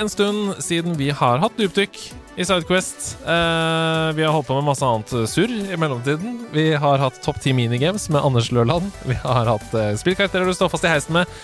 [0.00, 1.98] En stund siden vi har hatt dypdykk
[2.40, 3.18] i Sidequest.
[3.20, 6.38] Uh, vi har holdt på med masse annet surr i mellomtiden.
[6.54, 8.88] Vi har hatt Topp 10 minigames med Anders Lørland.
[9.04, 11.34] Vi har hatt uh, spillkarakterer du står fast i heisen med.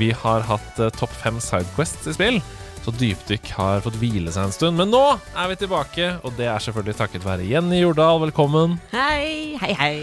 [0.00, 2.40] Vi har hatt uh, Topp 5 Sidequest i spill.
[2.86, 4.80] Så dypdykk har fått hvile seg en stund.
[4.80, 5.02] Men nå
[5.34, 8.22] er vi tilbake, og det er selvfølgelig takket være Jenny Jordal.
[8.24, 8.78] Velkommen.
[8.94, 9.94] Hei, hei, hei.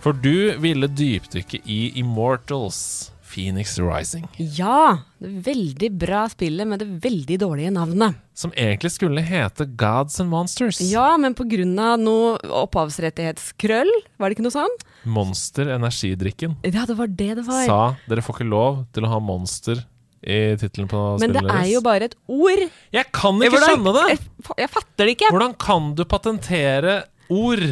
[0.00, 3.12] For du ville dypdykke i Immortals.
[3.30, 4.26] Phoenix Rising.
[4.36, 8.18] Ja, det veldig bra spillet med det veldig dårlige navnet.
[8.34, 10.80] Som egentlig skulle hete Gods and Monsters.
[10.90, 11.36] Ja, men
[11.78, 14.76] av noe opphavsrettighetskrøll, var det ikke noe sånn?
[15.04, 17.64] Monster Energidrikken Ja, det var det det var.
[17.66, 19.84] sa dere får ikke lov til å ha monster
[20.20, 22.66] i tittelen på men det er jo bare et ord.
[22.92, 24.08] Jeg kan ikke Hvordan- skjønne det!
[24.10, 25.30] Jeg, jeg fatter det ikke.
[25.32, 27.64] Hvordan kan du patentere ord?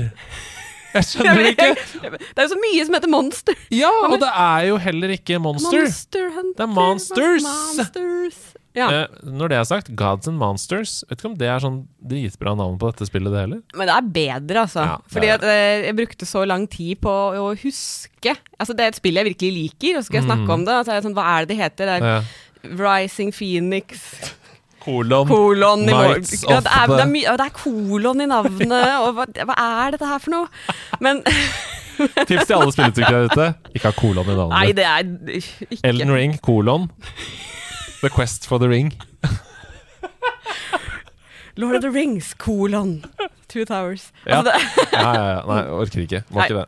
[0.95, 1.73] Jeg skjønner det ikke.
[2.19, 3.59] Det er jo så mye som heter monster.
[3.75, 5.83] Ja, og det er jo heller ikke monster.
[5.85, 6.55] Monster Hunter.
[6.57, 7.49] Det er monsters.
[7.49, 8.39] Monsters.
[8.79, 8.89] Ja.
[8.93, 11.79] Eh, når det er sagt, Gods and Monsters Vet ikke om det er sånn
[12.11, 13.63] dritbra navn på dette spillet, det heller.
[13.75, 14.85] Men det er bedre, altså.
[14.85, 15.15] Ja, er.
[15.15, 19.01] Fordi at eh, jeg brukte så lang tid på å huske Altså, det er et
[19.01, 20.77] spill jeg virkelig liker, og så skal jeg snakke om det.
[20.77, 21.89] Og så er jeg sånn, hva er det det heter?
[21.91, 22.21] Det er Ja.
[22.59, 24.03] Rising Phoenix
[24.89, 25.29] Kolon.
[25.29, 25.93] Kolon i.
[25.93, 28.73] Knights Ja, det, er, det, er mye- det er kolon i navnet,
[29.05, 30.49] og hva, hva er dette her for noe?
[31.05, 31.21] Men
[32.29, 33.47] Tips til alle spillutviklere der ute.
[33.75, 34.55] Ikke ha kolon i navnet.
[34.55, 35.09] Nei, det er
[35.41, 36.89] ikke Elden Ring, kolon.
[38.01, 38.93] The Quest for the Ring.
[41.59, 43.05] Lord of the Rings, kolon.
[43.49, 44.13] Two Towers.
[44.27, 44.39] Ja.
[44.39, 44.53] Altså,
[44.93, 45.41] Ja, ja, ja.
[45.49, 46.23] Nei, orker ikke.
[46.31, 46.67] Må ikke det.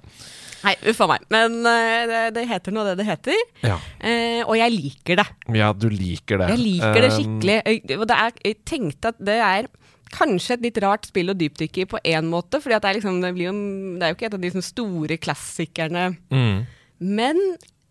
[0.64, 1.24] Nei, uff a meg.
[1.32, 3.42] Men uh, det, det heter nå det det heter.
[3.64, 3.76] Ja.
[4.02, 5.26] Uh, og jeg liker det.
[5.56, 6.48] ja, du liker det.
[6.54, 7.58] Jeg liker det Um, skikkelig.
[7.66, 9.70] Jeg- Og det er, jeg tenkte at det er
[10.10, 12.60] kanskje et litt rart spill å dypdykke i på én måte.
[12.60, 13.52] for det, liksom, det, jo,
[13.98, 16.16] det er jo ikke et av de store klassikerne.
[16.34, 16.66] Mm.
[17.00, 17.38] Men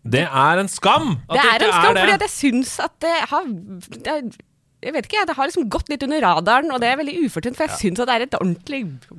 [0.04, 2.94] Det er en skam at det er en skam, er fordi at jeg syns at
[3.00, 4.30] det har det er,
[4.80, 7.56] Jeg vet ikke, det har liksom gått litt under radaren, og det er veldig ufortjent,
[7.58, 8.78] for jeg syns at det er et ordentlig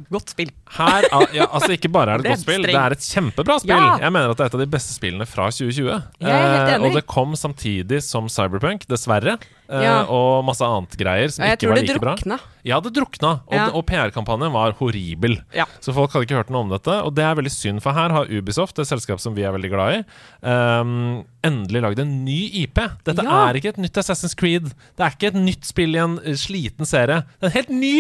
[0.10, 0.50] godt spill.
[0.72, 1.04] Her,
[1.36, 3.76] ja, altså Ikke bare er det et godt spill, det er et kjempebra spill.
[3.76, 3.98] Ja.
[4.06, 5.90] Jeg mener at det er et av de beste spillene fra 2020.
[6.22, 9.34] Jeg er helt Eh, og det kom samtidig som Cyberpunk, dessverre.
[9.68, 10.04] Eh, Ja.
[10.12, 12.16] Og masse annet greier som ikke var like like bra.
[12.16, 12.38] drukna.
[12.64, 15.40] Ja, det drukna, og, og PR-kampanjen var horribel.
[15.82, 18.12] Så folk hadde ikke hørt noe om dette, og det er veldig synd, for her
[18.16, 20.04] har Ubisoft, et selskap som vi er veldig glad i,
[20.46, 22.80] ehm, endelig lagd en ny IP.
[23.08, 24.72] Dette er ikke et nytt Assassin's Creed.
[24.96, 27.24] Det er ikke et nytt spill i en eh, sliten serie.
[27.40, 27.96] Det er en helt ny!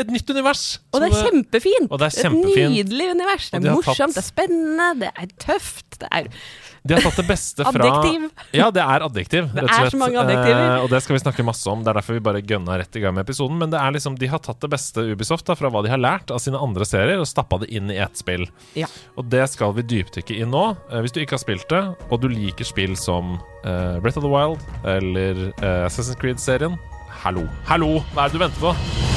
[0.00, 0.78] Et nytt univers.
[0.94, 1.90] Og det er kjempefint!
[1.92, 2.58] Og det er kjempefint.
[2.58, 3.50] Et nydelig univers.
[3.52, 5.98] Det er de morsomt, tatt- det er spennende, det er tøft.
[6.00, 6.28] Det er
[6.82, 8.24] De har tatt det beste fra Adjektiv.
[8.58, 10.62] Ja, det er adjektiv, Det rett og er så mange adjektiver.
[10.64, 11.84] Eh, og det skal vi snakke masse om.
[11.84, 13.58] Det er derfor vi bare gønna rett i gang med episoden.
[13.60, 16.00] Men det er liksom, de har tatt det beste Ubisoft da, fra hva de har
[16.02, 18.48] lært av sine andre serier, og stappa det inn i ett spill.
[18.74, 18.88] Ja.
[19.16, 20.64] Og det skal vi dypdykke i nå.
[20.90, 24.24] Eh, hvis du ikke har spilt det, og du liker spill som eh, Breath of
[24.26, 26.74] the Wild eller eh, Assassin's Creed-serien,
[27.22, 27.46] hallo.
[27.70, 28.00] Hallo!
[28.16, 29.11] Hva er det du venter på?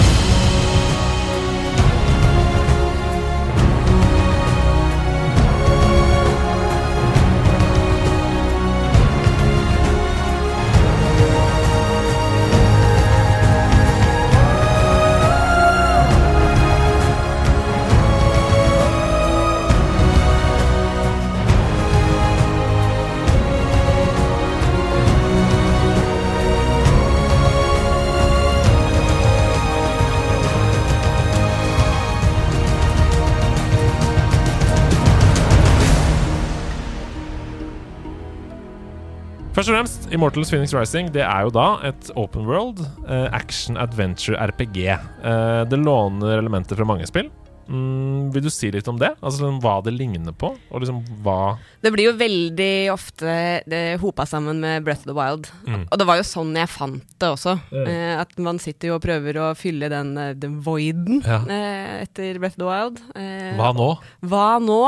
[39.56, 43.78] Først og fremst, Immortals Phoenix Rising det er jo da et open world uh, action
[43.80, 44.82] adventure RPG.
[45.24, 47.30] Uh, det låner elementer fra mange spill.
[47.66, 49.10] Mm, vil du si litt om det?
[49.26, 50.52] Altså liksom, Hva det ligner på?
[50.70, 53.32] Og liksom hva Det blir jo veldig ofte
[53.66, 55.50] det hopa sammen med Breath of the Wild.
[55.66, 55.88] Mm.
[55.88, 57.56] Og det var jo sånn jeg fant det også.
[57.88, 61.40] Eh, at man sitter jo og prøver å fylle den, eh, den voiden Ja.
[61.50, 63.02] eh, etter Breath of the Wild.
[63.16, 63.90] Eh, Hva nå?
[64.22, 64.82] Hva nå?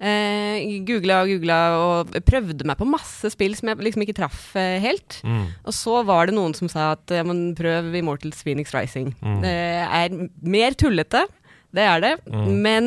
[0.00, 4.46] Eh, googla og googla og prøvde meg på masse spill som jeg liksom ikke traff
[4.56, 5.18] eh, helt.
[5.28, 5.42] Mm.
[5.68, 9.12] Og så var det noen som sa at ja, men prøv Immortals Phoenix Rising.
[9.20, 9.40] Mm.
[9.44, 10.14] Det er
[10.56, 11.26] mer tullete,
[11.76, 12.46] det er det, Mm.
[12.64, 12.86] men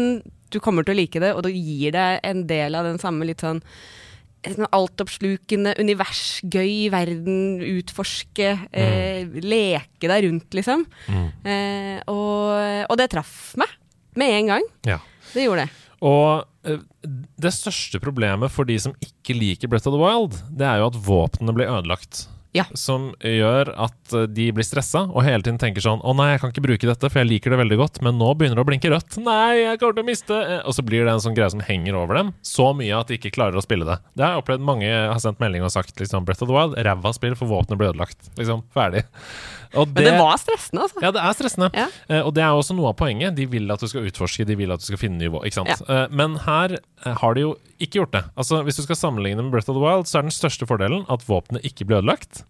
[0.50, 3.26] du kommer til å like det, og det gir deg en del av den samme
[3.30, 3.62] litt sånn
[4.44, 10.84] sånn altoppslukende univers, gøy verden, utforske, eh, leke deg rundt, liksom.
[11.08, 11.30] Mm.
[11.48, 13.72] Eh, og, og det traff meg
[14.20, 14.66] med en gang.
[14.90, 14.98] Ja.
[15.32, 15.72] Det gjorde det.
[16.04, 20.80] Og det største problemet for de som ikke liker Breath of the Wild, det er
[20.82, 22.28] jo at våpnene blir ødelagt.
[22.54, 22.68] Ja.
[22.78, 26.42] Som gjør at eh, de blir stressa og hele tiden tenker sånn Å nei, jeg
[26.44, 28.68] kan ikke bruke dette, for jeg liker det veldig godt, men nå begynner det å
[28.70, 29.18] blinke rødt.
[29.26, 31.64] Nei, jeg kommer til å miste eh, Og så blir det en sånn greie som
[31.66, 33.98] henger over dem så mye at de ikke klarer å spille det.
[34.14, 36.78] Det har jeg opplevd mange har sendt melding og sagt liksom Breath of the Wild,
[36.86, 38.30] ræva spill, for våpenet ble ødelagt.
[38.38, 39.02] Liksom, ferdig.
[39.76, 41.02] Og Men det var stressende, altså.
[41.02, 41.70] ja, det er stressende.
[41.74, 41.88] Ja.
[42.10, 43.36] Uh, og det er jo også noe av poenget.
[43.36, 45.42] De vil at du skal utforske, de vil at du skal finne nivå.
[45.48, 45.84] Ikke sant?
[45.90, 48.24] Eh, men her eh, har de jo ikke gjort det.
[48.38, 51.06] Altså, Hvis du skal sammenligne med Breath of the Wild, så er den største fordelen
[51.10, 52.44] at våpenet ikke blir ødelagt.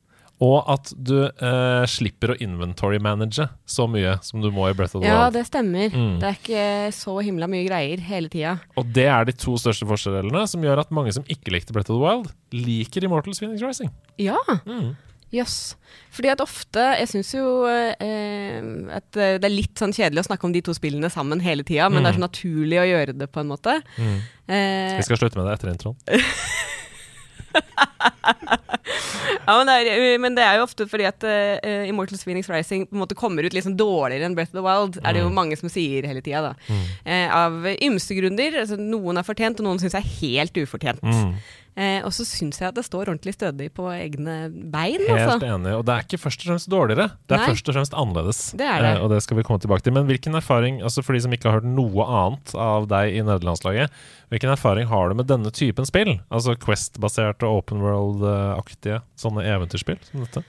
[0.44, 5.04] Og at du eh, slipper å inventory-manage så mye som du må i Breath of
[5.04, 5.38] the Ja, Wild.
[5.38, 5.94] det stemmer.
[5.94, 6.18] Mm.
[6.20, 6.66] Det er ikke
[6.98, 8.56] så himla mye greier hele tida.
[8.76, 11.94] Og det er de to største forskjellene som gjør at mange som ikke likte Breath
[11.94, 13.94] of the Wild, liker Immortals Phoenix Rising.
[14.22, 14.96] Ja, Mm.
[15.34, 15.76] Jøss.
[16.14, 18.62] Fordi at ofte Jeg syns jo eh,
[18.94, 21.90] at det er litt sånn kjedelig å snakke om de to spillene sammen hele tida,
[21.90, 23.80] men det er så naturlig å gjøre det, på en måte.
[23.98, 24.20] Mm.
[24.48, 25.98] Eh, Vi skal slutte med det etter introen.
[28.24, 32.50] ja, men, det er, eh, men det er jo ofte fordi at uh, Immortals Phoenix
[32.52, 35.24] Rising på en måte kommer ut liksom dårligere enn Breath of the Wild, er det
[35.26, 35.38] jo Mm.
[35.40, 36.42] mange som sier hele tida.
[36.42, 36.54] da.
[36.70, 36.86] Mm.
[37.08, 38.60] Uh, av ymse grunner.
[38.64, 41.02] Altså, noen er fortjent, og noen syns er helt ufortjent.
[41.02, 41.36] Mm.
[41.74, 44.36] Eh, og så syns jeg at det står ordentlig stødig på egne
[44.70, 45.02] bein.
[45.08, 45.40] Helt Altså.
[45.56, 45.72] enig.
[45.74, 47.48] Og det er ikke først og fremst dårligere, det er Nei.
[47.50, 48.42] først og fremst annerledes.
[48.60, 48.92] Det er det.
[48.92, 49.96] Eh, og det skal vi komme tilbake til.
[49.96, 53.24] Men hvilken erfaring, altså for de som ikke har hørt noe annet av deg i
[53.26, 53.90] nederlandslaget,
[54.30, 56.20] hvilken erfaring har du med denne typen spill?
[56.30, 57.82] Altså Quest-baserte, open
[58.22, 60.44] world-aktige sånne eventyrspill som dette?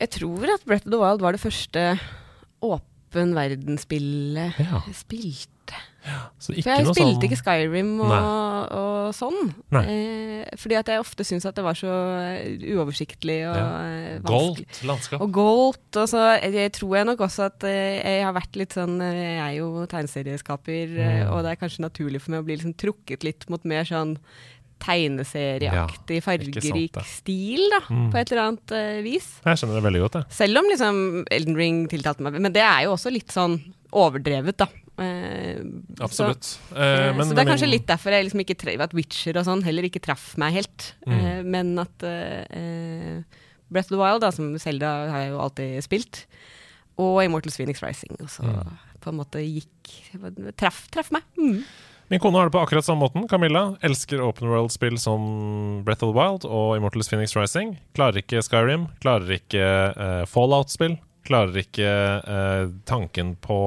[0.00, 1.98] Jeg tror at Breath of the Wild var det første
[2.64, 4.82] åpen verdensspillet Ja.
[4.86, 5.50] jeg spilte.
[6.38, 9.54] Så For jeg spilte sånn ikke Skyrim og, og sånn.
[9.72, 13.64] Eh, fordi at jeg ofte syns at det var så eh, uoversiktlig og Ja.
[13.80, 14.26] eh, vanskelig.
[14.28, 15.20] Gold landskap.
[15.24, 15.96] Og goldt.
[15.96, 19.00] Og så jeg, jeg tror jeg nok også at eh, jeg har vært litt sånn
[19.00, 21.32] eh, Jeg er jo tegneserieskaper, eh, Mm.
[21.32, 24.18] og det er kanskje naturlig for meg å bli liksom trukket litt mot mer sånn
[24.80, 27.04] tegneserieaktig, fargerik det.
[27.06, 28.10] stil, da, Mm.
[28.12, 29.40] på et eller annet uh, vis.
[29.44, 30.24] Jeg skjønner det veldig godt, jeg.
[30.30, 33.58] Selv om liksom Elden Ring tiltalte meg Men det er jo også litt sånn
[33.92, 34.66] overdrevet, da.
[34.98, 35.62] Uh,
[36.00, 36.42] Absolutt.
[36.44, 38.78] Så, Eh, eh, men- så det er men- kanskje litt derfor jeg liksom ikke tre-
[38.80, 40.94] at Witcher og sånn heller ikke traff meg helt.
[41.06, 41.44] Mm.
[41.46, 41.98] Men at
[43.70, 46.26] Breath of the Wild, da, som Selda har jeg jo alltid spilt,
[46.98, 48.76] og Immortals Phoenix Rising, også Mm.
[49.00, 49.70] på en måte gikk
[50.56, 51.22] Traff, traff meg.
[51.38, 51.64] Mm.
[52.12, 53.24] Min kone har det på akkurat samme måten.
[53.28, 57.76] Camilla elsker open world-spill som Breath of the Wild og Immortals Phoenix Rising.
[57.96, 59.64] Klarer ikke Skyrim, klarer ikke
[59.96, 60.98] uh, Fallout-spill.
[61.24, 61.88] Klarer ikke
[62.28, 63.58] uh, tanken på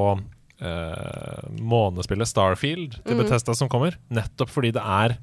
[0.61, 3.23] uh, månespillet Starfield til Mm.
[3.23, 3.97] Bethesda som kommer.
[4.13, 5.17] Nettopp fordi det er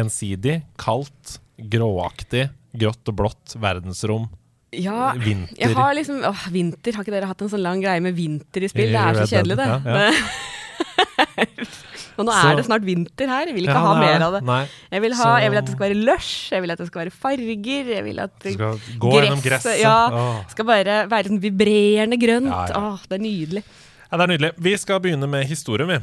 [0.00, 1.38] ensidig, kaldt,
[1.72, 4.28] gråaktig, grått og blått verdensrom.
[4.72, 5.74] Ja, Vinter.
[5.76, 6.94] har liksom Åh, vinter.
[6.96, 8.88] Har ikke dere hatt en sånn lang greie med vinter i spill?
[8.88, 9.66] I Det er så kjedelig, det.
[9.68, 10.12] ja, ja.
[12.20, 13.46] Og nå er det snart vinter her.
[13.48, 14.42] Jeg vil ikke Ja, ha er mer av det.
[14.44, 14.62] Nei,
[14.92, 16.86] Jeg vil, ha, Så- jeg vil at det skal være lush, jeg vil at det
[16.90, 17.92] skal være farger.
[17.96, 19.94] Jeg vil at det skal gå gjennom Gresset, ja.
[20.12, 20.42] Åh.
[20.52, 22.50] skal bare være sånn vibrerende grønt.
[22.52, 22.82] Ja, ja.
[22.92, 23.62] Åh, det er nydelig.
[24.10, 24.52] Ja, det er nydelig.
[24.58, 26.00] Vi skal begynne med historien, vi.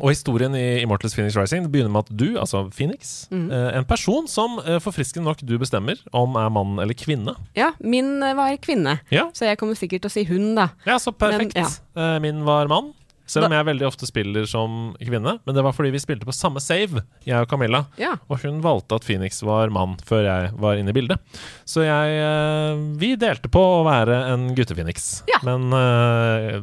[0.00, 3.50] Og historien i Immortals Phoenix Rising det begynner med at du, altså Phoenix, mm.
[3.52, 7.34] eh, en person som eh, forfriskende nok du bestemmer om er mann eller kvinne.
[7.58, 10.68] Ja, min eh, var kvinne, Ja, så jeg kommer sikkert til å si hun, da.
[10.86, 11.58] ja så perfekt.
[11.58, 11.66] Men,
[12.00, 12.92] Eh, Min var mann.
[13.30, 15.36] Selv om jeg veldig ofte spiller som kvinne.
[15.46, 17.84] Men det var fordi vi spilte på samme save, jeg og Camilla.
[18.00, 18.16] Ja.
[18.28, 21.20] Og hun valgte at Phoenix var mann før jeg var inne i bildet.
[21.68, 25.12] Så jeg eh, Vi delte på å være en gutte-Phoenix.
[25.30, 25.38] Ja.
[25.46, 26.58] Men eh,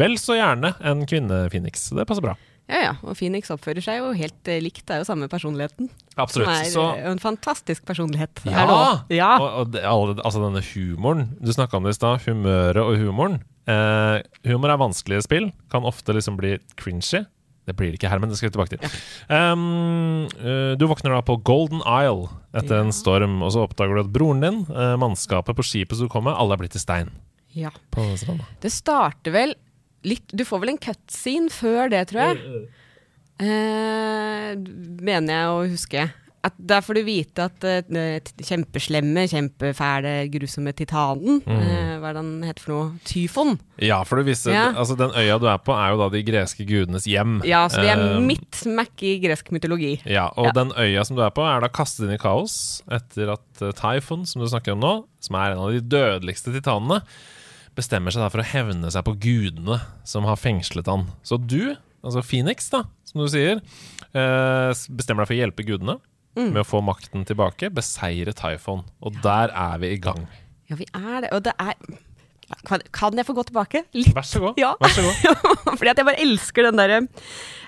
[0.00, 1.90] vel så gjerne en kvinne-Phoenix.
[1.96, 2.34] Det passer bra.
[2.72, 2.92] ja, ja.
[3.04, 4.84] Og Phoenix oppfører seg jo helt eh, likt.
[4.88, 5.90] Det er jo samme personligheten.
[6.16, 6.48] Absolutt.
[6.48, 8.42] Som er Så en fantastisk personlighet.
[8.48, 8.66] Ja!
[9.12, 9.32] Ja.
[9.38, 12.24] Og, og det, altså denne humoren Du snakka om det i stad.
[12.26, 13.40] Humøret og humoren.
[13.70, 14.16] Eh,
[14.50, 15.52] humor er vanskelige spill.
[15.70, 17.24] Kan ofte liksom bli cringy.
[17.62, 19.02] Det blir det ikke her, men det skal vi tilbake til.
[19.30, 22.82] Um, uh, du våkner da på Golden Isle etter Ja.
[22.82, 26.32] en storm, og så oppdager du at broren din, uh, mannskapet på skipet som kommer
[26.32, 27.12] kom med, alle er blitt til stein.
[27.54, 27.70] ja.
[27.90, 28.02] På.
[28.60, 29.54] Det starter vel
[30.02, 32.68] litt Du får vel en cutscene før det, tror jeg.
[33.42, 34.56] Eh,
[35.02, 36.02] mener jeg å huske.
[36.42, 41.52] At Der får du vite at uh, kjempeslemme, kjempefæle, grusomme titanen Mm.
[41.54, 42.86] uh, Hva er det han heter for noe?
[43.06, 43.52] Tyfon?
[43.78, 44.72] Ja, for du visste Ja.
[44.74, 47.36] Altså, den øya du er på, er jo da de greske gudenes hjem.
[47.46, 50.00] Ja, så de er uh, midt smack i gresk mytologi.
[50.04, 50.52] Ja, og Ja.
[50.64, 53.70] den øya som du er på, er da kastet inn i kaos etter at uh,
[53.70, 57.02] Typhon, som du snakker om nå, som er en av de dødeligste titanene,
[57.78, 61.06] bestemmer seg da for å hevne seg på gudene som har fengslet han.
[61.22, 63.62] Så du, altså Phoenix, da, som du sier,
[64.12, 65.96] eh, bestemmer deg for å hjelpe gudene.
[66.36, 68.84] Med å få makten tilbake, beseire Typhon.
[69.02, 70.24] Og der er vi i gang.
[70.70, 71.30] Ja, vi er det.
[71.36, 71.74] Og det er
[72.68, 73.80] Kan, kan jeg få gå tilbake?
[73.96, 74.10] Litt.
[74.12, 74.58] Vær så god.
[74.60, 74.74] Ja.
[74.82, 75.46] Vær så god.
[75.78, 76.98] Fordi at jeg bare elsker den derre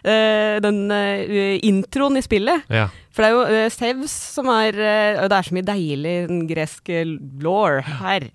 [0.04, 2.66] uh, Den uh, introen i spillet.
[2.68, 2.90] Ja.
[3.14, 6.14] For det er jo uh, Sevs som er eh, Og det er så mye deilig
[6.28, 7.04] den greske
[7.40, 8.26] law her.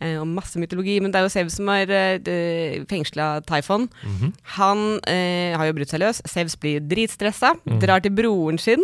[0.00, 0.98] eh, og masse mytologi.
[1.04, 3.86] Men det er jo Sevs som har uh, fengsla Typhon.
[4.02, 4.32] Mhm.
[4.58, 6.18] Han eh, har jo brutt seg løs.
[6.26, 7.54] Sevs blir dritstressa.
[7.62, 7.78] Mm.
[7.84, 8.82] Drar til broren sin,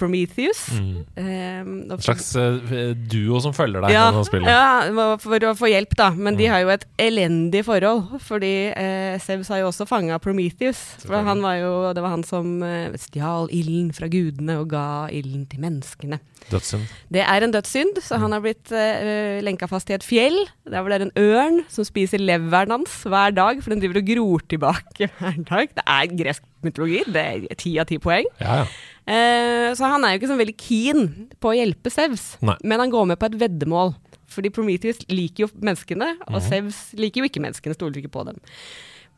[0.00, 0.62] Prometheus.
[0.72, 1.04] Mm.
[1.20, 4.48] Um, En slags uh, duo som følger deg ja, gjennom spiller?
[4.48, 6.10] ja, for å få hjelp, da.
[6.16, 6.52] Men de Mm.
[6.54, 8.16] har jo et elendig forhold.
[8.24, 10.80] Fordi uh, Sevs har jo også fanga Prometheus.
[11.04, 14.86] For han var jo, det var han som uh, stjal ilden fra gudene og ga
[15.12, 16.18] ilden til menneskene.
[16.50, 16.86] Dødssynd.
[17.12, 20.38] Det er en dødssynd, så han har blitt uh, lenka fast i et fjell.
[20.66, 24.00] Der hvor det er en ørn som spiser leveren hans hver dag, for den driver
[24.00, 25.68] og gror tilbake hver dag.
[25.76, 27.04] Det er gresk mytologi.
[27.12, 28.26] Det er ti av ti poeng.
[28.40, 28.70] Ja, ja.
[29.10, 31.02] Eh, så han er jo ikke sånn veldig keen
[31.42, 33.94] på å hjelpe Sevs, men han går med på et veddemål.
[34.30, 36.46] Fordi Prometheus liker jo menneskene, og Mhm.
[36.46, 38.38] Sevs liker jo ikke menneskene, stoler ikke på dem.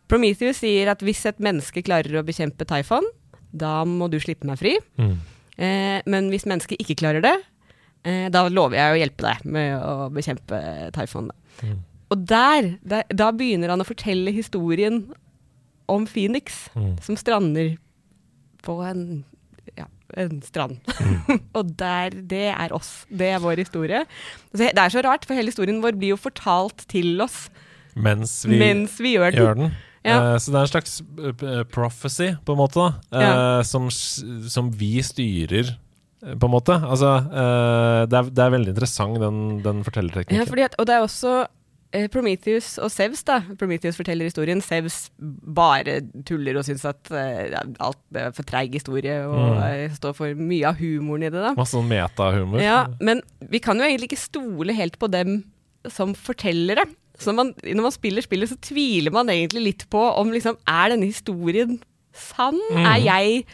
[0.08, 3.04] Prometheus sier at hvis et menneske klarer å bekjempe Typhon,
[3.54, 4.78] da må du slippe meg fri.
[4.98, 5.16] Mm.
[5.58, 7.34] Eh, men hvis mennesket ikke klarer det,
[8.04, 11.30] eh, da lover jeg å hjelpe deg med å bekjempe Typhon.
[11.62, 11.78] Mm.
[12.10, 15.12] Og der, der, da begynner han å fortelle historien
[15.88, 16.96] om Phoenix, Mm.
[17.02, 17.76] som strander
[18.62, 19.24] på en,
[20.20, 20.78] en strand.
[21.58, 23.04] og der, det er oss.
[23.08, 24.02] Det er vår historie.
[24.52, 27.46] Altså, det er så rart, for hele historien vår blir jo fortalt til oss
[27.94, 29.42] Mens vi mens vi gjør den.
[29.44, 29.72] gjør den.
[30.02, 30.16] Ja.
[30.32, 33.62] Uh, så det er en slags eh, prophecy, på en måte, eh, Ja.
[33.62, 35.74] som, som vi styrer,
[36.24, 36.74] eh, på en måte.
[36.82, 40.48] Altså, eh, det, er, det er veldig interessant, den, den Ja, fortellerteknikken.
[40.50, 41.50] fordi at, og det er også eh,
[42.12, 43.40] Prometheus og Sevs, da.
[43.60, 44.62] Prometheus forteller historien.
[44.64, 49.62] Sevs bare tuller og syns at uh, alt er for treig historie, og Mm.
[49.66, 51.52] eh, står for mye av humoren i det, da.
[51.58, 52.62] Masse sånn metahumor.
[52.64, 53.20] Ja, men
[53.52, 55.42] vi kan jo egentlig ikke stole helt på dem
[55.90, 56.86] som fortellere.
[57.18, 60.94] Så man, når man spiller spillet, så tviler man egentlig litt på om liksom Er
[60.94, 61.76] denne historien
[62.16, 62.56] sann?
[62.72, 62.86] Mm.
[62.88, 63.44] Er jeg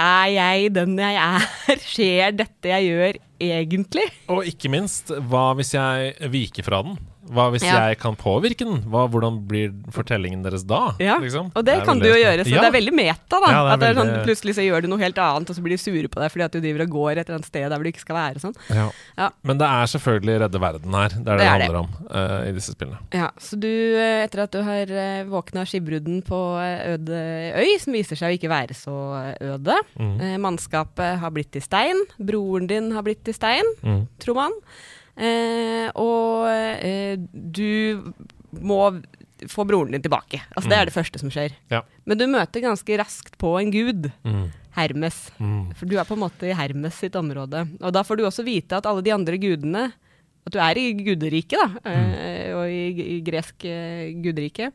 [0.00, 1.44] er jeg den jeg er?
[1.92, 4.06] Skjer dette jeg gjør, egentlig?
[4.32, 6.96] Og ikke minst, hva hvis jeg viker fra den?
[7.32, 7.88] Hva hvis Ja.
[7.88, 8.82] jeg kan påvirke den?
[8.90, 10.94] Hva, hvordan blir fortellingen deres da?
[11.00, 11.50] Ja, liksom?
[11.54, 12.60] Og det, det kan du jo gjøre, så ja.
[12.60, 13.50] det er veldig meta, da.
[13.50, 16.08] Ja, er sånn, plutselig så gjør du noe helt annet, og så blir de sure
[16.12, 17.90] på deg fordi at du driver og går et eller annet sted der hvor du
[17.92, 18.42] ikke skal være.
[18.44, 18.54] Sånn.
[19.44, 21.08] Men det er selvfølgelig redde verden her.
[21.14, 21.68] Det er det det, er det.
[21.68, 23.00] handler om uh, i disse spillene.
[23.14, 27.20] Ja, Så du, eh, etter at du har uh, våkna skipbrudden på eh, øde
[27.60, 30.20] øy, som viser seg å ikke være så eh, øde Mm.
[30.20, 31.98] eh, Mannskapet har blitt til stein.
[32.18, 34.06] Broren din har blitt til stein, Mm.
[34.22, 34.52] tror man.
[35.16, 38.12] Eh, og eh, du
[38.60, 38.80] må
[39.50, 40.40] få broren din tilbake.
[40.56, 40.80] Altså Det Mm.
[40.80, 41.52] er det første som skjer.
[41.70, 41.82] Ja.
[42.06, 44.50] Men du møter ganske raskt på en gud, Mm.
[44.74, 45.30] Hermes.
[45.38, 45.74] Mm.
[45.76, 47.68] For du er på en måte i Hermes sitt område.
[47.80, 49.92] Og da får du også vite at alle de andre gudene
[50.46, 52.56] At du er i guderiket, da, Mm.
[52.58, 54.72] og i, i gresk eh, guderike.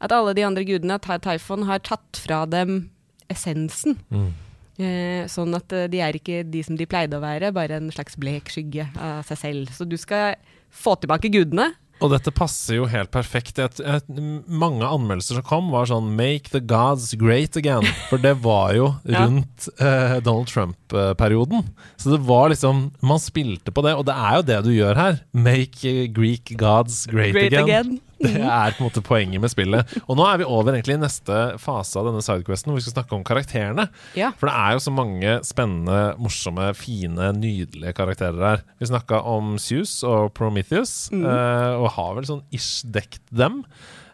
[0.00, 2.90] At alle de andre gudene, Ty- Typhon, har tatt fra dem
[3.30, 3.96] essensen.
[4.10, 4.32] Mm.
[4.78, 7.90] Eh, sånn at eh, de er ikke de som de pleide å være, bare en
[7.94, 9.72] slags blek skygge av seg selv.
[9.72, 10.36] Så du skal
[10.70, 11.70] få tilbake gudene.
[12.04, 13.56] Og dette passer jo helt perfekt.
[13.56, 14.08] Et, et,
[14.52, 17.88] mange anmeldelser som kom, var sånn 'Make the gods great again'.
[18.10, 19.24] For det var jo Ja.
[19.24, 21.64] rundt eh, Donald Trump-perioden.
[21.96, 24.94] Så det var liksom Man spilte på det, og det er jo det du gjør
[24.94, 25.20] her.
[25.32, 27.64] 'Make Greek gods great, Great again'.
[27.64, 28.00] again.
[28.18, 29.90] Det er på en måte poenget med spillet.
[30.08, 32.94] Og nå er vi over egentlig i neste fase av denne sidequesten, hvor vi skal
[32.96, 33.88] snakke om karakterene.
[34.16, 34.30] Ja.
[34.40, 38.64] For det er jo så mange spennende, morsomme, fine, nydelige karakterer her.
[38.80, 41.26] Vi snakka om Zeus og Prometheus, Mm.
[41.28, 43.62] eh, og har vel sånn ish dekt dem.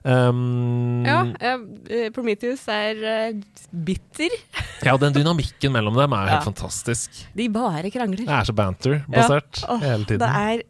[0.04, 3.32] Um, Ja, eh, Prometheus er eh,
[3.70, 4.34] bitter.
[4.86, 6.50] ja, og den dynamikken mellom dem er helt Ja.
[6.50, 7.10] fantastisk.
[7.38, 8.26] De bare krangler.
[8.26, 10.18] Det er så banter-basert Åh, hele tiden.
[10.24, 10.62] Det er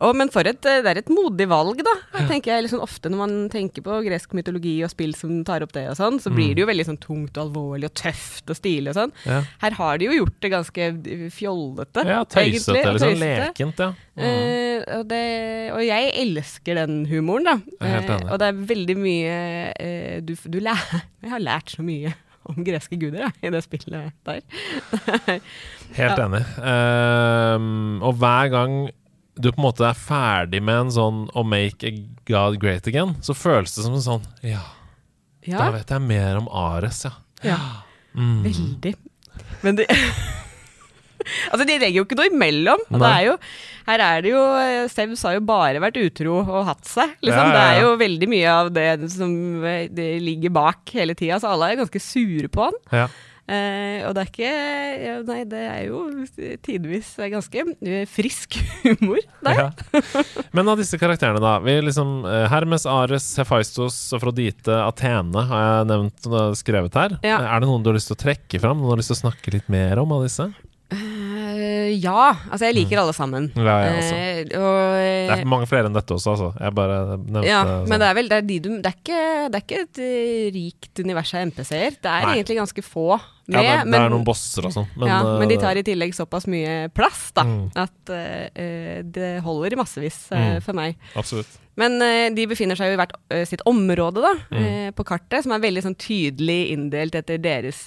[0.00, 1.92] Å, men for et, eh, det er et modig valg, da.
[2.24, 5.74] tenker jeg liksom Ofte når man tenker på gresk mytologi og spill som tar opp
[5.76, 8.56] det, og sånn, så blir det jo veldig sånn tungt og alvorlig og tøft og
[8.56, 9.12] stilig og sånn.
[9.28, 10.86] Ja, Her har de jo gjort det ganske
[11.36, 12.06] fjollete.
[12.08, 13.42] ja tøysete egentlig, liksom tøysete.
[13.44, 13.90] lekent, ja.
[14.16, 14.24] Mm.
[14.24, 15.26] Uh, og, det,
[15.74, 17.54] og jeg elsker den humoren, da.
[17.90, 18.16] Enig.
[18.24, 19.36] og det er veldig mye
[19.76, 20.80] uh, du, du lær,
[21.22, 22.14] Jeg har lært så mye
[22.48, 24.40] om greske guder ja, i det spillet der.
[26.00, 26.40] Helt enig.
[26.56, 28.78] Um, og hver gang
[29.40, 31.92] du på en måte er ferdig med en sånn 'Å make a
[32.28, 34.62] God great again', så føles det som en sånn Ja,
[35.46, 37.12] da vet jeg mer om Ares, ja.
[37.42, 37.58] ja
[38.14, 38.42] Mm.
[38.42, 38.94] veldig.
[39.62, 39.86] Men det
[41.50, 42.80] Altså, de legger jo ikke noe imellom.
[42.96, 43.34] Er jo,
[43.86, 47.12] her er det jo eh, Sevs har jo bare vært utro og hatt seg.
[47.22, 47.36] Liksom.
[47.36, 51.14] Ja, ja, Det er jo veldig mye av det som eh, det ligger bak hele
[51.18, 52.78] tida, så alle er ganske sure på han.
[53.50, 56.04] Eh, og det er ikke ja, Nei, det er jo
[56.62, 59.58] tidvis ganske eh, frisk humor der.
[59.58, 60.12] Ja.
[60.56, 61.56] Men av disse karakterene, da.
[61.64, 67.18] Vi liksom, eh, Hermes, Ares, Hephaistos, Afrodite, Athene har jeg nevnt og skrevet her.
[67.26, 67.40] Ja.
[67.56, 68.78] Er det noen du har lyst til å trekke fram?
[68.78, 70.50] Noen du har lyst til å snakke litt mer om av disse?
[70.90, 72.30] Eh, ja.
[72.50, 73.48] Altså, jeg liker alle sammen.
[73.58, 73.76] Ja.
[73.86, 74.78] Eh, og,
[75.30, 76.50] Det er mange flere enn dette også, altså.
[76.58, 77.90] Jeg bare nevnte ja, sånn.
[77.90, 80.02] men det er vel det er, de du, det er, ikke, det er ikke et
[80.56, 82.00] rikt univers av MPC-er.
[82.00, 82.34] Det er Nei.
[82.38, 83.08] egentlig ganske få
[83.50, 83.58] med.
[83.58, 85.60] ja, det, er- det men, er noen bosser og sånn, men, ja, men de eh,
[85.62, 87.64] tar i tillegg såpass mye plass da, Mm.
[87.74, 90.96] at eh, det holder i massevis uh, for meg.
[91.18, 91.58] Absolutt.
[91.80, 93.14] Men uh, de befinner seg jo i hvert
[93.48, 94.92] sitt område da, Mm.
[94.98, 97.78] på kartet, som er veldig sånn tydelig inndelt etter deres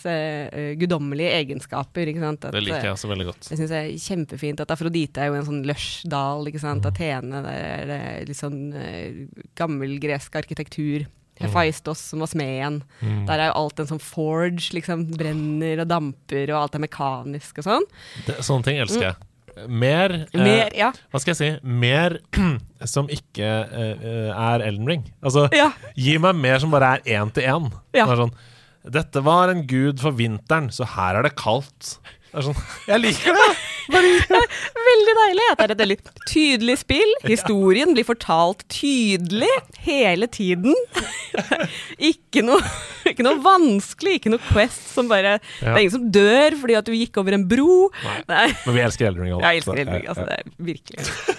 [0.79, 2.07] guddommelige egenskaper.
[2.09, 2.23] Ikke?
[2.29, 3.49] At, Det liker jeg også veldig godt.
[3.49, 4.61] det syns jeg er kjempefint.
[4.63, 6.45] At Afrodite er jo en sånn lush dal.
[6.49, 6.83] Ikke sant?
[6.85, 6.91] Mm.
[6.93, 8.01] Athene, det er det
[8.31, 8.61] litt sånn
[9.59, 11.05] gammel gresk arkitektur.
[11.41, 12.81] Hephaistos, som var smeden.
[13.01, 13.25] Mm.
[13.27, 15.07] Der er jo alt en sånn forge, liksom.
[15.17, 17.87] Brenner og damper, og alt er mekanisk og sånn.
[18.27, 19.15] Det, sånne ting elsker jeg.
[19.69, 20.43] Mer, eh, Mm.
[20.43, 20.91] Mer, ja.
[21.11, 21.67] Hva skal jeg si?
[21.67, 22.15] Mer
[22.93, 25.03] som ikke eh, eh, er Elden Ring.
[25.21, 25.71] Altså, Ja.
[25.95, 27.71] gi meg mer som bare er én til én.
[27.93, 28.07] Ja.
[28.07, 28.33] Sånn,
[28.89, 31.99] Dette var en gud for vinteren, så her er det kaldt.
[32.33, 32.57] Sånn,
[32.89, 33.49] jeg liker det!
[33.93, 35.45] Veldig deilig.
[35.51, 35.97] At det er et veldig
[36.29, 37.11] tydelig spill.
[37.27, 39.51] Historien blir fortalt tydelig
[39.85, 40.73] hele tiden.
[42.11, 42.61] ikke, noe,
[43.09, 46.87] ikke noe vanskelig, ikke noe Quest som bare Det er ingen som dør fordi at
[46.87, 47.89] du gikk over en bro.
[48.05, 48.17] Nei.
[48.31, 48.47] Nei.
[48.65, 49.33] Men vi elsker Eldring.
[49.33, 49.43] Ring.
[49.43, 50.07] Jeg elsker så, Elden Ring.
[50.07, 51.32] ja, Altså, det er virkelig.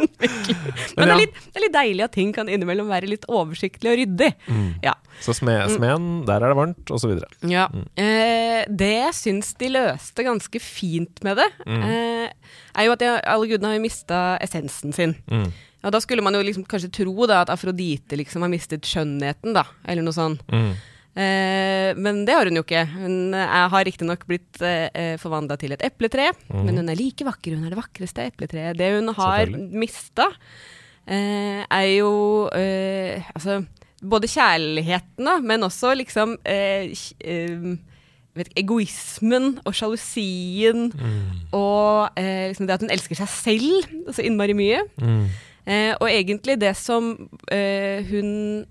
[0.00, 3.92] Men, det, er litt, det er litt deilig at ting kan innimellom være litt oversiktlig
[3.92, 4.30] og ryddig.
[4.48, 4.68] Mm.
[4.84, 4.94] Ja.
[5.20, 7.28] Så sme, smeden, der er det varmt, videre.
[7.50, 7.66] Ja.
[7.72, 7.86] Mm.
[8.00, 11.82] Eh, det jeg syns de løste ganske fint med det, Mm.
[11.82, 12.30] eh,
[12.80, 15.16] er jo at jeg, alle gudene har jo mista essensen sin.
[15.30, 15.50] Mm.
[15.84, 19.54] Og da skulle man jo liksom kanskje tro da at Afrodite liksom har mistet skjønnheten,
[19.56, 20.42] da, eller noe sånt.
[20.52, 20.74] Mm.
[21.18, 22.84] Eh, men det har hun jo ikke.
[22.92, 26.62] Hun eh, har riktignok blitt eh, forvandla til et epletre, mm.
[26.62, 27.56] men hun er like vakker.
[27.56, 28.78] Hun er det vakreste epletreet.
[28.78, 30.30] Det hun har mista,
[31.10, 33.62] eh, er jo eh, altså
[34.00, 37.70] både kjærligheten, da, men også liksom eh, eh,
[38.38, 41.50] vet egoismen og sjalusien Mm.
[41.52, 44.84] og eh, liksom det at hun elsker seg selv så innmari mye.
[45.02, 45.24] Mm.
[45.66, 47.12] Eh, og egentlig det som
[47.52, 48.64] eh, hun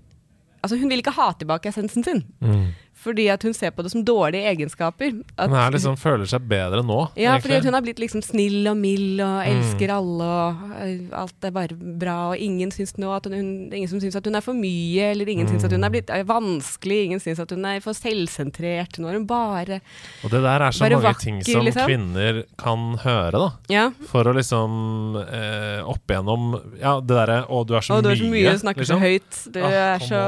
[0.62, 2.66] Altså, hun vil ikke ha tilbake essensen sin, Mm.
[3.00, 5.14] Fordi at hun ser på det som dårlige egenskaper.
[5.38, 7.42] At, Hun liksom, føler seg bedre nå, ja, egentlig.
[7.42, 9.48] fordi at hun har blitt liksom snill og mild og Mm.
[9.54, 13.88] elsker alle, og øh, alt er bare bra, og ingen syns nå at hun, ingen
[13.88, 16.24] som syns at hun er for mye, eller ingen syns at hun er blitt er
[16.28, 18.98] vanskelig, ingen syns at hun er for selvsentrert.
[19.00, 19.80] Nå er hun bare
[20.24, 21.86] Og det der er så mange vakker, ting som liksom.
[21.88, 23.50] kvinner kan høre, da.
[23.72, 23.86] Ja.
[24.12, 27.98] For å liksom eh, opp igjennom Ja, det derre Å, du er så mye'.
[27.98, 29.00] Og du er så mye, snakker liksom.
[29.00, 30.20] så høyt, du Ah, er så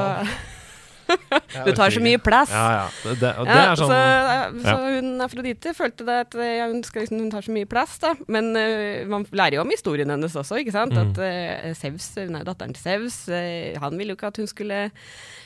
[1.65, 2.51] Du tar så mye plass.
[2.53, 2.85] Ja, ja.
[3.03, 7.05] Det, det, det Ja, er sånn så, så hun Afrodite følte det at hun, skal,
[7.05, 8.13] liksom, hun tar så mye plass, da.
[8.27, 10.93] Men uh, man lærer jo om historien hennes også, ikke sant.
[10.95, 11.13] Mm.
[11.13, 13.19] At uh, Sevs, hun er datteren til Sevs.
[13.29, 14.81] uh, han ville jo ikke at hun skulle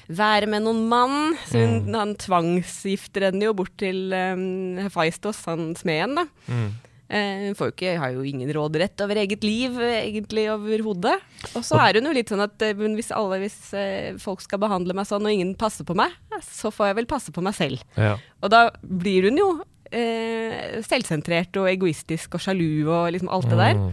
[0.07, 1.17] være med noen mann,
[1.49, 1.93] så hun, Mm.
[1.99, 6.27] han tvangsgifter henne jo bort til um, Hephaistos, han smeden, da.
[6.47, 6.69] mm.
[7.07, 11.15] Eh, hun får har jo ingen råderett over eget liv, eh, egentlig overhodet.
[11.55, 14.43] Og så er hun jo litt sånn at eh, men hvis, alle, hvis eh, folk
[14.43, 16.11] skal behandle meg sånn, og ingen passer på meg,
[16.43, 17.83] så får jeg vel passe på meg selv.
[17.95, 18.17] ja.
[18.43, 19.47] Og da blir hun jo
[19.91, 23.79] eh, selvsentrert og egoistisk og sjalu og liksom alt det der.
[23.79, 23.89] Mm.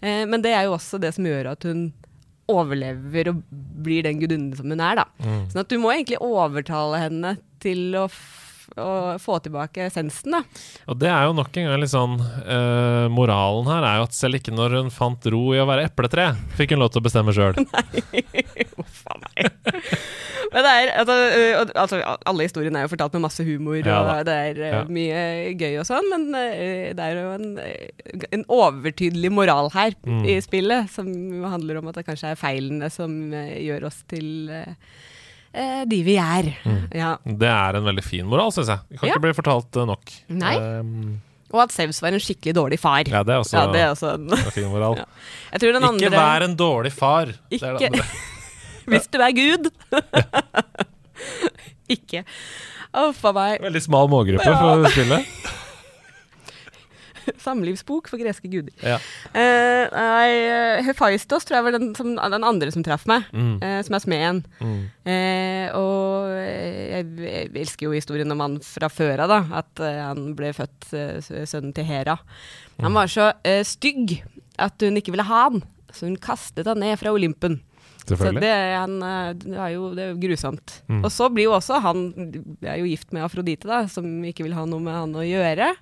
[0.00, 1.88] Eh, men det er jo også det som gjør at hun
[2.48, 3.42] overlever og
[3.84, 5.06] blir den gudinnen som hun er, da.
[5.20, 5.40] Mm.
[5.52, 8.06] Sånn at du må egentlig overtale henne til å,
[8.76, 10.34] å få tilbake sensen.
[10.36, 10.42] da.
[10.92, 14.14] Og det er jo nok en gang litt sånn uh, Moralen her er jo at
[14.18, 16.28] selv ikke når hun fant ro i å være epletre,
[16.58, 17.56] fikk hun lov til å bestemme sjøl.
[18.78, 19.50] Uff a meg.
[20.48, 21.14] Men det er, altså,
[21.76, 21.98] altså,
[22.30, 24.78] alle historiene er jo fortalt med masse humor, Ja og det er Ja.
[24.88, 25.18] mye
[25.60, 27.50] gøy og sånn, men det er jo en,
[28.32, 30.22] en overtydelig moral her Mm.
[30.24, 31.08] i spillet, som
[31.44, 34.48] handler om at det kanskje er feilene som gjør oss til
[35.58, 36.50] ø, de vi er.
[36.64, 36.82] Mm.
[36.94, 37.12] Ja.
[37.24, 38.78] Det er en veldig fin moral, syns jeg.
[38.90, 39.14] Det kan Ja.
[39.16, 40.12] ikke bli fortalt eh, nok.
[40.28, 40.54] Nei.
[40.80, 41.20] Um,
[41.52, 43.04] Og at Sevs var en skikkelig dårlig far.
[43.08, 44.96] ja, det er også Ja, det er også en en fin moral.
[45.00, 45.04] Ja.
[45.52, 47.26] Jeg tror den Ikke andre vær en dårlig far.
[47.50, 48.04] Det er det Ikke- andre.
[48.88, 49.70] Hvis du er Gud.
[51.96, 52.24] ikke.
[52.94, 53.60] Uff a meg.
[53.64, 55.26] Veldig smal målgruppe for spillet.
[57.46, 58.72] Samlivsbok for greske guder.
[58.82, 58.96] Ja.
[59.34, 63.56] Uh, nei, eh, Hephaistos tror jeg var den, som, den andre som traff meg, Mm.
[63.62, 64.42] uh, som er smeden.
[64.60, 64.78] Mm.
[65.08, 69.40] Uh, og jeg, jeg elsker jo historien om han fra før av, da.
[69.62, 72.18] At han ble født sønnen til Hera.
[72.78, 72.84] Mm.
[72.88, 73.30] Han var så
[73.66, 74.18] stygg
[74.58, 75.62] at hun ikke ville ha han,
[75.94, 77.60] så hun kastet han ned fra Olympen.
[78.08, 80.78] Så det, han, eh, det er jo det er jo grusomt.
[80.88, 81.02] Mm.
[81.02, 82.04] Og så blir jo også han
[82.62, 85.26] Jeg er jo gift med Afrodite, da, som ikke vil ha noe med han å
[85.26, 85.72] gjøre.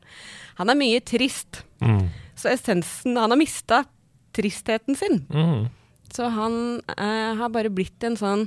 [0.60, 1.62] Han er mye trist.
[1.84, 2.08] Mm.
[2.36, 3.84] Så essensen Han har mista
[4.36, 5.22] tristheten sin.
[5.32, 5.68] Mm.
[6.12, 8.46] Så han eh, har bare blitt en sånn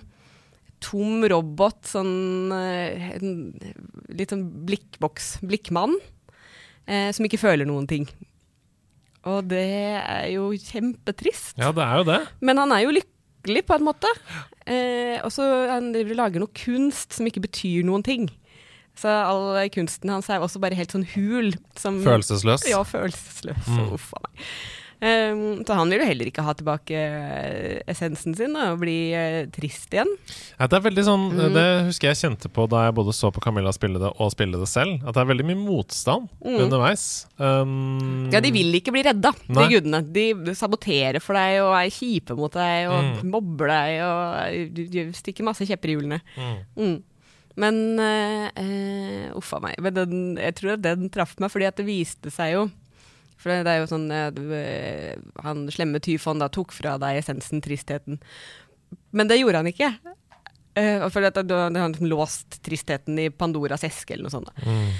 [0.83, 3.33] tom robot, sånn eh, en,
[4.09, 5.93] Litt sånn blikkboks, blikkmann,
[6.89, 8.07] eh, som ikke føler noen ting.
[9.27, 11.57] Og det er jo kjempetrist.
[11.59, 12.19] Ja, det er jo det.
[12.45, 14.09] Men han er jo lykkelig, på en måte.
[14.65, 18.29] Eh, og så han driver og lager noe kunst som ikke betyr noen ting.
[18.99, 21.53] Så all kunsten hans er også bare helt sånn hul.
[21.79, 22.67] Som, Følelsesløs.
[22.67, 23.69] Ja, følelsesløs.
[23.69, 23.93] Mm.
[23.95, 24.45] Uff a meg.
[24.99, 28.95] Um, så han vil jo heller ikke ha tilbake eh, essensen sin da, og bli
[29.15, 30.09] uh, trist igjen.
[30.59, 31.53] Ja, det er veldig sånn Mm.
[31.55, 34.59] Det husker jeg kjente på da jeg både så på Camilla spille det og spille
[34.59, 34.97] det selv.
[35.07, 36.57] At det er veldig mye motstand Mm.
[36.65, 37.05] underveis.
[37.39, 40.01] Um, Ja, de vil ikke bli redda, de gudene.
[40.11, 43.31] De saboterer for deg og er kjipe mot deg og Mm.
[43.31, 46.19] mobber deg og eh, stikker masse kjepper i hjulene.
[46.35, 46.59] Mm.
[46.75, 46.97] Mm.
[47.59, 49.79] Men uh, uh, uff a meg.
[49.79, 52.67] Men den, jeg tror at den traff meg, fordi at det viste seg jo
[53.39, 55.13] For det, det er jo sånn eh, eh,
[55.45, 58.19] Han slemme Tyfon da tok fra deg essensen, tristheten.
[59.15, 59.93] Men det gjorde han ikke.
[60.79, 64.51] Uh, for det, da det han låst tristheten i Pandoras eske eller noe sånt.
[64.51, 64.67] da.
[64.67, 64.91] Mm.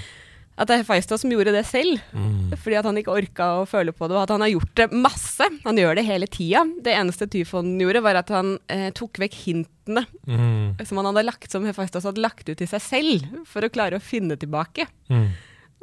[0.60, 2.02] At det er Hephaistos som gjorde det selv.
[2.12, 2.50] Mm.
[2.60, 4.88] Fordi at han ikke orka å føle på det, og at han har gjort det
[4.92, 5.46] masse.
[5.64, 6.66] Han gjør det hele tida.
[6.84, 10.76] Det eneste Tyfon gjorde, var at han eh, tok vekk hintene Mm.
[10.86, 13.98] som han hadde lagt som Hephaistos hadde lagt ut til seg selv, for å klare
[13.98, 14.84] å finne tilbake.
[15.10, 15.24] Mm.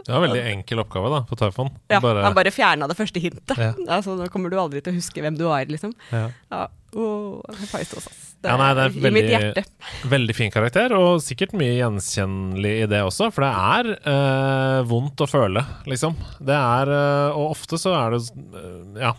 [0.06, 1.70] Det var en veldig enkel oppgave da, på Typhon.
[1.92, 3.58] Ja, Bare- Han bare fjerna det første hintet.
[3.58, 3.74] Ja.
[3.90, 5.94] Altså, nå kommer du aldri til å huske hvem du er, liksom.
[6.12, 6.30] ja.
[6.52, 8.22] Ja, Oh, Hephaistos, ass.
[8.42, 9.64] Det Ja, nei, det er i mitt veldig- hjerte.
[10.08, 13.28] Veldig fin karakter, og sikkert mye gjenkjennelig i det også.
[13.36, 16.16] For det er øh, vondt å føle, liksom.
[16.40, 19.12] Det er øh, Og ofte så er det øh, Ja,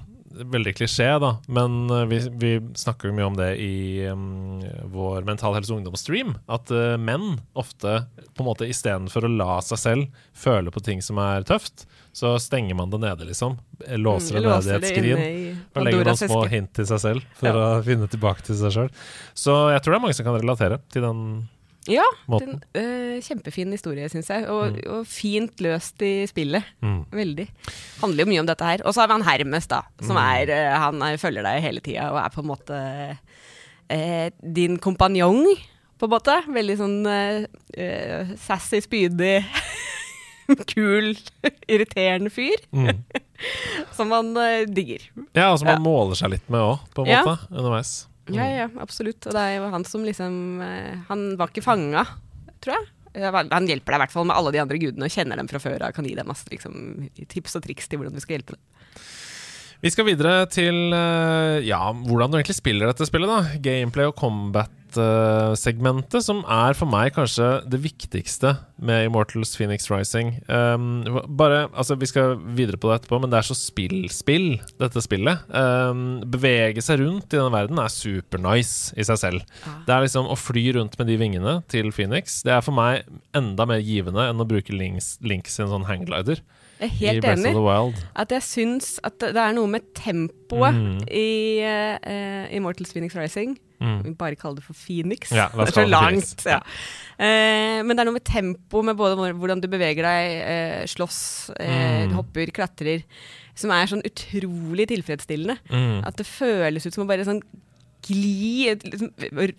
[0.44, 1.30] veldig klisjé, da.
[1.48, 4.60] Men eh, vi, vi snakker jo mye om det i um,
[4.92, 6.34] vår Mental Helse Ungdom-stream.
[6.48, 11.02] At uh, menn ofte på en måte istedenfor å la seg selv føle på ting
[11.04, 13.58] som er tøft, så stenger man det nede, liksom.
[13.98, 15.20] Låser det nede i et skrin.
[15.74, 17.68] Og legger noen små hint til seg selv for Ja.
[17.78, 18.90] å finne tilbake til seg sjøl.
[19.38, 21.22] Så jeg tror det er mange som kan relatere til den
[21.88, 22.04] Ja,
[22.38, 24.44] den, øh, kjempefin historie, syns jeg.
[24.52, 26.64] Og, og fint løst i spillet.
[26.84, 27.00] Mm.
[27.12, 27.48] Veldig.
[28.02, 28.84] Handler jo mye om dette her.
[28.84, 29.82] Og så har vi han Hermes, da.
[30.02, 30.22] Som Mm.
[30.26, 32.82] er eh, Han er, følger deg hele tida og er på en måte
[33.90, 35.44] øh, din kompanjong,
[35.98, 36.36] på en måte.
[36.48, 39.44] Veldig sånn eh, eh, sassy, spydig,
[40.74, 41.14] kul,
[41.72, 42.56] irriterende fyr.
[42.72, 43.02] Mm.
[43.96, 45.04] Som man eh, digger.
[45.36, 45.82] Ja, som man Ja.
[45.84, 47.24] måler seg litt med òg, på en Ja.
[47.24, 48.06] måte, underveis.
[48.28, 48.36] Mm.
[48.36, 49.24] Ja, ja, absolutt.
[49.26, 52.04] Og det er jo han som liksom eh, Han var ikke fanga,
[52.62, 52.88] tror jeg.
[53.18, 55.60] Han hjelper deg i hvert fall med alle de andre gudene og kjenner dem fra
[55.62, 55.94] før av.
[55.96, 58.62] Kan gi deg masse liksom, tips og triks til hvordan du skal hjelpe dem.
[59.78, 63.30] Vi skal videre til eh, ja, hvordan du egentlig spiller dette spillet.
[63.30, 64.16] da Gameplay og
[64.88, 70.40] combat-segmentet, som er for meg kanskje det viktigste med Immortals Phoenix Rising.
[70.48, 75.02] Um, bare, altså Vi skal videre på det etterpå, men det er så spill-spill, dette
[75.02, 75.38] spillet.
[75.50, 79.42] Um, bevege seg rundt i denne verden er supernice i seg selv.
[79.86, 83.06] Det er liksom Å fly rundt med de vingene til Phoenix Det er for meg
[83.36, 86.42] enda mer givende enn å bruke Links, Links sin sånn hangglider
[86.78, 87.54] Jeg er helt enig.
[88.16, 91.00] At jeg syns at det er noe med tempoet Mm.
[91.10, 93.56] i uh, Immortals Phoenix Rising.
[93.80, 93.98] Mm.
[94.04, 95.30] Vi bare kaller det for Phoenix.
[95.30, 96.44] Ja, det er så langt.
[96.46, 96.58] Ja.
[97.18, 101.50] Uh, men det er noe med tempo, med både hvordan du beveger deg, uh, slåss,
[101.58, 102.14] Mm.
[102.16, 103.02] hopper, klatrer,
[103.58, 105.58] som er sånn utrolig tilfredsstillende.
[105.70, 106.04] Mm.
[106.06, 107.42] At det føles ut som å bare sånn
[108.06, 109.10] gli, liksom,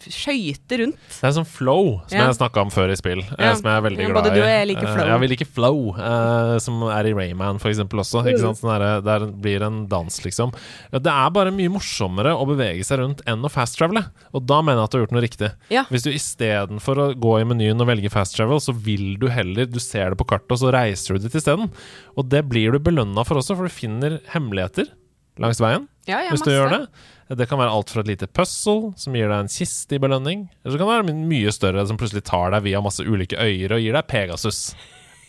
[0.10, 0.98] skøyte rundt.
[1.20, 2.26] Det er sånn flow, som Ja.
[2.30, 3.20] jeg snakka om før i spill.
[3.20, 3.54] eh, Ja.
[3.56, 5.08] Som jeg er veldig Ja, glad både du og jeg liker Eh, flow.
[5.08, 8.24] Ja, vi liker flow, eh, som er i Rayman for eksempel også.
[8.26, 8.58] Ikke sant?
[8.60, 10.54] Sånn der, der blir en dans, liksom.
[10.92, 14.06] Det er bare mye morsommere å bevege seg rundt enn å fast-travele.
[14.34, 15.52] Og da mener jeg at du har gjort noe riktig.
[15.70, 15.84] Ja.
[15.92, 19.66] Hvis du istedenfor å gå i menyen og velge fast travel, så vil du heller
[19.70, 21.70] Du ser det på kartet, og så reiser du dit isteden.
[22.18, 24.88] Og det blir du belønna for også, for du finner hemmeligheter
[25.38, 26.58] langs veien Ja, ja, hvis du masse.
[26.58, 27.38] gjør det.
[27.38, 30.48] Det kan være alt fra et lite puzzle som gir deg en kiste i belønning,
[30.66, 33.38] eller så kan det være my- mye større som plutselig tar deg via masse ulike
[33.38, 34.74] øyer og gir deg Pegasus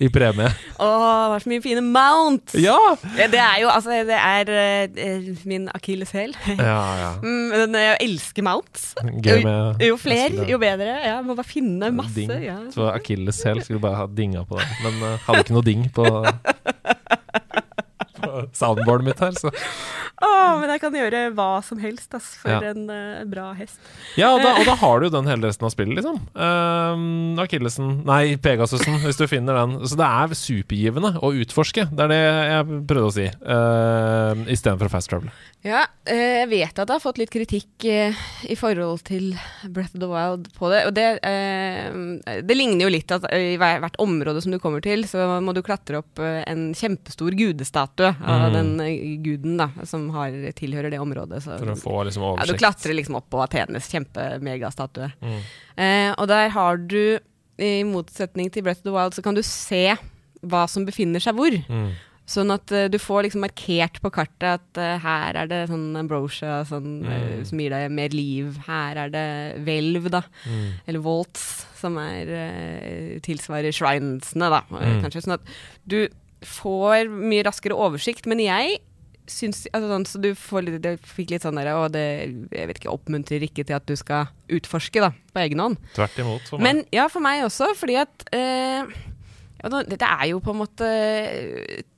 [0.00, 0.48] i premie.
[0.80, 2.54] Åh, det var så mye fine mounts!
[2.56, 2.78] Ja!
[3.18, 6.32] Det er jo altså Det er uh, min akilleshæl.
[6.56, 7.10] Ja, ja.
[7.20, 8.94] Mm, jeg elsker mounts.
[9.20, 10.96] Gøy med Jo flere, jo bedre.
[11.04, 12.14] Ja, må bare finne masse.
[12.16, 12.32] ding.
[12.46, 12.56] Ja.
[12.72, 14.72] Så akilleshæl skulle bare ha dinga på den.
[14.86, 16.08] Men uh, hadde ikke noe ding på,
[18.22, 19.36] på soundboardet mitt her.
[19.38, 19.52] Så.
[20.20, 22.72] Oh, men jeg kan gjøre hva som helst ass, for Ja.
[22.72, 23.78] en uh, bra hest.
[24.20, 26.18] Ja, og da, og da har du jo den hele resten av spillet, liksom.
[26.34, 29.78] Um, Akillesen Nei, Pegasusen, hvis du finner den.
[29.88, 31.86] Så det er supergivende å utforske.
[31.90, 33.28] Det er det jeg prøvde å si.
[33.44, 35.30] Uh, Istedenfor fast travel.
[35.60, 38.16] Ja, eh, jeg vet at jeg har fått litt kritikk eh,
[38.48, 39.34] i forhold til
[39.68, 40.78] Breath of the Wild på det.
[40.88, 44.80] Og det, eh, det ligner jo litt at eh, i hvert område som du kommer
[44.84, 48.52] til, så må du klatre opp eh, en kjempestor gudestatue av Mm.
[48.54, 51.42] den eh, guden da, som har, tilhører det området.
[51.44, 55.10] Så, For å få liksom ja, du klatrer liksom opp på Athenes kjempemegastatue.
[55.20, 55.40] Mm.
[55.76, 57.18] Eh, og der har du,
[57.60, 59.96] i motsetning til Breath of the Wild, så kan du se
[60.40, 61.52] hva som befinner seg hvor.
[61.68, 61.90] Mm.
[62.30, 65.88] Sånn at uh, du får liksom markert på kartet at uh, her er det sånn
[65.98, 67.10] ambrosia sånn, mm.
[67.10, 68.54] uh, som gir deg mer liv.
[68.68, 69.26] Her er det
[69.66, 70.22] hvelv, da.
[70.46, 70.66] Mm.
[70.86, 71.48] Eller volts,
[71.80, 72.30] som er,
[73.24, 74.62] tilsvarer shrinesene, da.
[74.70, 75.00] Mm.
[75.02, 75.54] Kanskje sånn at
[75.90, 76.04] du
[76.46, 78.28] får mye raskere oversikt.
[78.30, 78.78] Men jeg
[79.30, 82.02] syns altså sånn, Så du får litt, fikk litt sånn der Og det
[82.50, 85.78] jeg vet ikke, oppmuntrer ikke til at du skal utforske, da, på egen hånd.
[85.94, 86.48] Tvert imot.
[86.50, 86.66] For meg.
[86.66, 88.90] Men ja, for meg også, fordi at eh,
[89.60, 90.88] ja, Dette er jo på en måte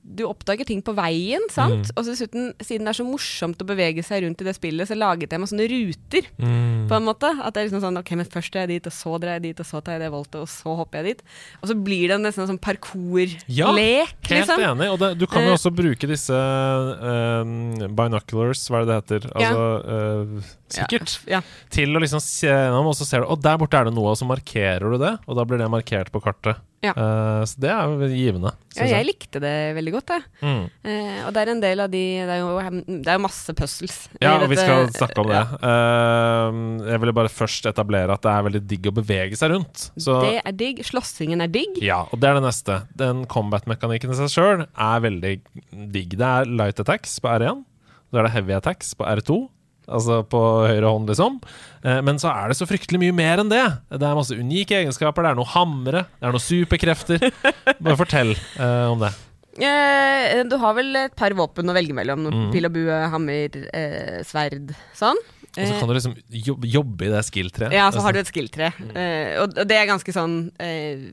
[0.03, 1.87] Du oppdager ting på veien, sant?
[1.87, 1.95] Mm.
[1.95, 4.97] Og dessuten, siden det er så morsomt å bevege seg rundt i det spillet, så
[4.99, 6.89] laget jeg meg sånne ruter, mm.
[6.91, 7.29] på en måte.
[7.39, 9.45] At det er liksom sånn Ok, men først er jeg dit, og så drar jeg
[9.47, 11.23] dit, og så tar jeg det voltet, og så hopper jeg dit.
[11.61, 14.59] Og så blir det nesten en sånn parkourlek, Ja, Helt liksom.
[14.59, 14.89] enig.
[14.91, 15.57] Og det, du kan jo Eh.
[15.57, 19.29] også bruke disse eh, binoculars, hva er det det heter?
[19.37, 21.15] Altså uh, Sikkert.
[21.29, 21.41] Ja.
[21.73, 24.13] Til å liksom se gjennom, og så ser du Og der borte er det noe,
[24.13, 25.13] og så markerer du det.
[25.27, 26.61] Og da blir det markert på kartet.
[26.83, 26.95] Ja.
[26.97, 28.51] Uh, så det er jo givende.
[28.77, 30.25] Ja, jeg likte det veldig godt, jeg.
[30.41, 30.63] Mm.
[30.89, 32.51] Eh, og det er en del av de Det er jo,
[32.87, 33.97] det er jo masse puzzles.
[34.23, 35.39] Ja, og vi skal snakke om det.
[35.39, 35.61] Ja.
[35.63, 39.87] Uh, jeg ville bare først etablere at det er veldig digg å bevege seg rundt.
[39.97, 40.83] Så Det er digg.
[40.87, 41.81] Slåssingen er digg.
[41.83, 42.79] ja, og det er det neste.
[42.99, 45.35] Den combat-mekanikken i seg sjøl er veldig
[45.93, 46.17] digg.
[46.17, 47.63] Det er light attacks på R1,
[48.11, 49.43] så er det heavy attacks på R2.
[49.87, 51.41] Altså på høyre hånd, liksom.
[51.83, 53.65] Eh, men så er det så fryktelig mye mer enn det.
[53.91, 55.25] Det er masse unike egenskaper.
[55.25, 57.27] Det er noe hamre, det er noen superkrefter.
[57.83, 59.11] Bare fortell eh, om det.
[59.61, 62.25] Eh, du har vel et par våpen å velge mellom.
[62.25, 62.49] Mm.
[62.55, 64.73] Pil og bue, hammer, eh, sverd.
[64.97, 65.19] Sånn.
[65.53, 67.75] Og så kan du liksom jobbe, i det skill-treet.
[67.77, 68.71] Ja, så har du et skill-tre.
[68.73, 68.95] Mm.
[69.43, 71.11] og det er ganske sånn eh,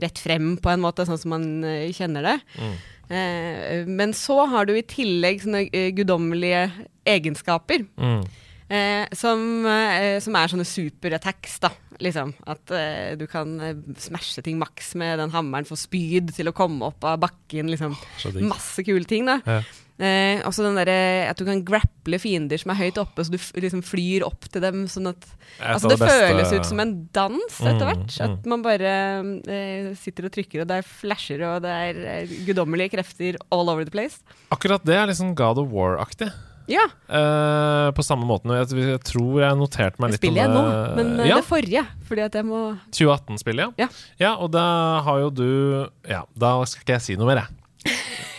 [0.00, 1.44] rett frem, på en måte, sånn som man
[1.92, 2.38] kjenner det.
[2.56, 2.76] Mm.
[3.06, 6.70] Eh, men så har du i tillegg sånne guddommelige
[7.06, 7.86] egenskaper.
[7.96, 8.26] Mm.
[8.66, 9.40] Eh, som,
[9.70, 11.70] eh, som er sånne superattacks, da.
[12.02, 12.34] Liksom.
[12.50, 16.56] At eh, du kan eh, smashe ting maks med den hammeren, få spyd til å
[16.56, 17.70] komme opp av bakken.
[17.70, 17.94] Liksom.
[18.42, 19.38] Masse kule ting, da.
[19.46, 19.60] Ja.
[19.96, 23.38] Eh, også den derre at du kan grapple fiender som er høyt oppe, så du
[23.62, 24.82] liksom flyr opp til dem.
[24.92, 25.24] Sånn at
[25.56, 28.18] Altså, det, det føles ut som en dans etter Mm, mm.
[28.26, 28.90] At man bare
[29.48, 33.86] eh, sitter og trykker, og det er flasher, og det er guddommelige krefter all over
[33.86, 34.20] the place.
[34.52, 36.28] Akkurat det er liksom God of War-aktig.
[36.70, 38.50] Ja, Uh, på samme måten.
[38.58, 40.56] Jeg, jeg tror jeg noterte meg litt spiller jeg det.
[40.58, 41.84] nå, men uh, ja, det forrige.
[42.08, 43.86] Fordi at jeg må 2018-spillet, Ja.
[44.18, 44.32] ja.
[44.42, 44.64] Og da
[45.06, 45.46] har jo du
[46.10, 47.94] Ja, da skal ikke jeg si noe mer, jeg.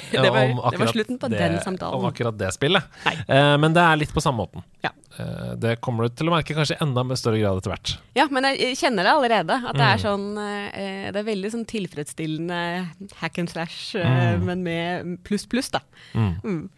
[0.23, 1.99] Det var- Om det var slutten på det- den samtalen.
[1.99, 2.83] Om akkurat det spillet.
[3.27, 4.63] Eh, men det er litt på samme måten.
[4.83, 4.91] Ja.
[5.19, 7.97] Eh, det kommer du til å merke kanskje enda med større grad etter hvert.
[8.15, 9.55] Ja, men jeg kjenner det allerede.
[9.67, 10.05] At det er Mm.
[10.05, 10.27] sånn
[10.73, 12.89] eh, Det er veldig sånn tilfredsstillende
[13.21, 14.45] hack and slash, eh, Mm.
[14.45, 15.79] men med pluss, pluss, da.
[16.13, 16.41] Mm.
[16.43, 16.69] Mm.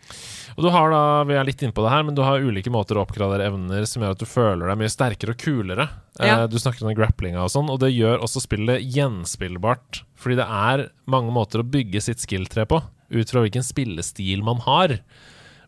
[0.58, 2.70] Og du har da, vi er litt inne på det her, men du har ulike
[2.72, 5.90] måter å oppgradere evner som gjør at du føler deg mye sterkere og kulere.
[6.20, 6.44] Ja.
[6.44, 10.04] Eh, du snakker om grapplinga og sånn, og det gjør også spillet gjenspillbart.
[10.20, 14.62] Fordi det er mange måter å bygge sitt skill-tre på, ut fra hvilken spillestil man
[14.66, 15.00] har.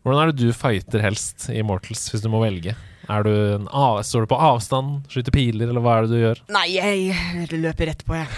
[0.02, 2.74] Hvordan er det du fighter helst i Immortals, hvis du må velge?
[3.02, 3.32] Du
[4.06, 6.40] står du på avstand, skyter piler, eller hva er det du gjør?
[6.54, 8.30] Nei, jeg løper rett på, jeg.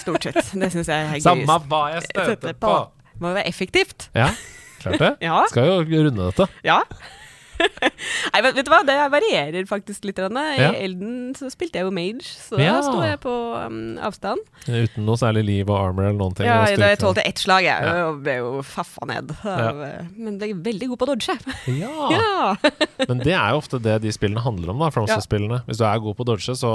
[0.00, 0.40] Stort sett.
[0.54, 2.70] Det syns jeg er Samme hva jeg Støter på!
[2.70, 3.12] på.
[3.22, 4.08] Må være effektivt.
[4.14, 4.30] Ja,
[4.82, 5.12] klart det.
[5.28, 5.40] Ja.
[5.50, 6.46] Skal jo runde dette.
[6.66, 6.80] Ja.
[8.32, 10.18] Nei, vet, du hva, det varierer faktisk litt.
[10.18, 10.66] I.
[10.82, 14.42] Elden så spilte jeg jo mage, så da sto jeg på um, avstand.
[14.66, 16.48] Uten noe særlig liv og armor eller noen ting.
[16.48, 17.86] Ja, jeg tålte ett slag, jeg.
[17.88, 18.08] Ja.
[18.08, 19.34] Og ble jo faffa ned.
[19.48, 21.38] Av, eh, Men ble veldig god på å dodge.
[21.78, 21.94] Ja.
[22.18, 22.54] Ja.
[23.08, 25.60] Men det er jo ofte det de spillene handler om, da, Fromso-spillene.
[25.68, 26.72] Hvis du er god på å dodge, så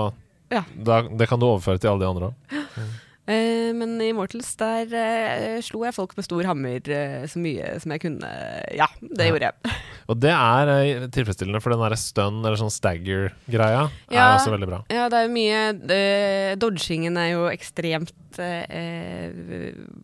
[0.54, 0.64] Ja.
[0.76, 2.94] da, det kan du overføre til alle de andre òg.
[3.26, 7.70] Eh, men i Mortals der uh, slo jeg folk med stor hammer uh, så mye
[7.80, 8.32] som jeg kunne.
[8.76, 9.32] Ja, det Ja.
[9.32, 9.74] gjorde jeg.
[10.12, 14.26] Og det er tilfredsstillende, for den derre stun eller sånn stagger-greia Ja.
[14.26, 14.82] er også veldig bra.
[14.92, 18.12] Ja, det er jo mye Dodgingen er jo ekstremt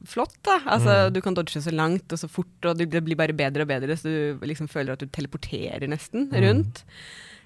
[0.08, 0.60] flott, da.
[0.70, 1.14] Altså, Mm.
[1.14, 3.98] du kan dodge så langt og så fort, og det blir bare bedre og bedre,
[3.98, 6.64] så du liksom føler at du teleporterer nesten Mm.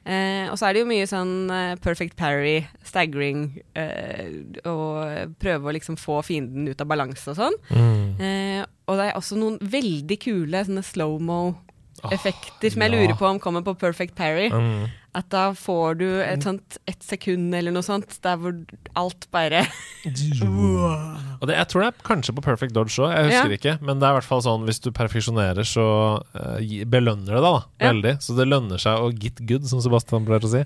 [0.04, 3.46] Eh, og så er det jo mye sånn eh, perfect parry, staggering,
[3.80, 7.56] eh, og prøve å liksom få fienden ut av balanse og sånn.
[7.72, 8.04] Mm.
[8.20, 12.98] Eh, og det er også noen veldig kule sånne slow-mo-effekter som jeg ja.
[12.98, 14.50] lurer på om kommer på Perfect Parry.
[14.52, 14.92] Mm.
[15.13, 18.56] At da får du et sånt ett sekund eller noe sånt, der hvor
[18.97, 19.60] alt bare
[20.08, 23.58] Og det, jeg tror det er kanskje på Perfect Dodge òg, jeg husker Ja.
[23.60, 23.73] ikke.
[23.86, 25.86] Men det er i hvert fall sånn hvis du perfeksjonerer, så
[26.34, 26.58] uh,
[26.89, 27.91] belønner det deg da, Ja.
[27.91, 28.13] veldig.
[28.26, 30.63] Så det lønner seg å get good, som Sebastian pleier å si,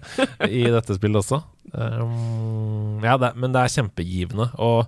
[0.48, 1.42] i dette spillet også.
[1.74, 4.52] Um, ja, det, men det er kjempegivende.
[4.64, 4.88] Og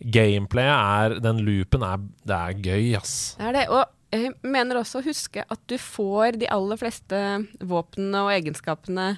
[0.00, 0.76] gameplayet
[1.16, 3.14] er Den loopen er Det er gøy, ass.
[3.38, 3.64] Det er det.
[3.72, 7.20] Og jeg mener også å huske at du får de aller fleste
[7.62, 9.12] våpnene og egenskapene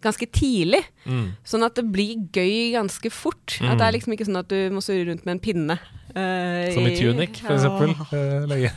[0.00, 0.80] ganske tidlig.
[1.04, 1.32] Mm.
[1.44, 3.58] Sånn at det blir gøy ganske fort.
[3.60, 3.68] Mm.
[3.68, 5.76] At det er liksom ikke sånn at du må surre rundt med en pinne.
[6.14, 7.94] Uh, Som i Tunic, for eksempel.
[7.94, 8.72] Åh, eh, lenge.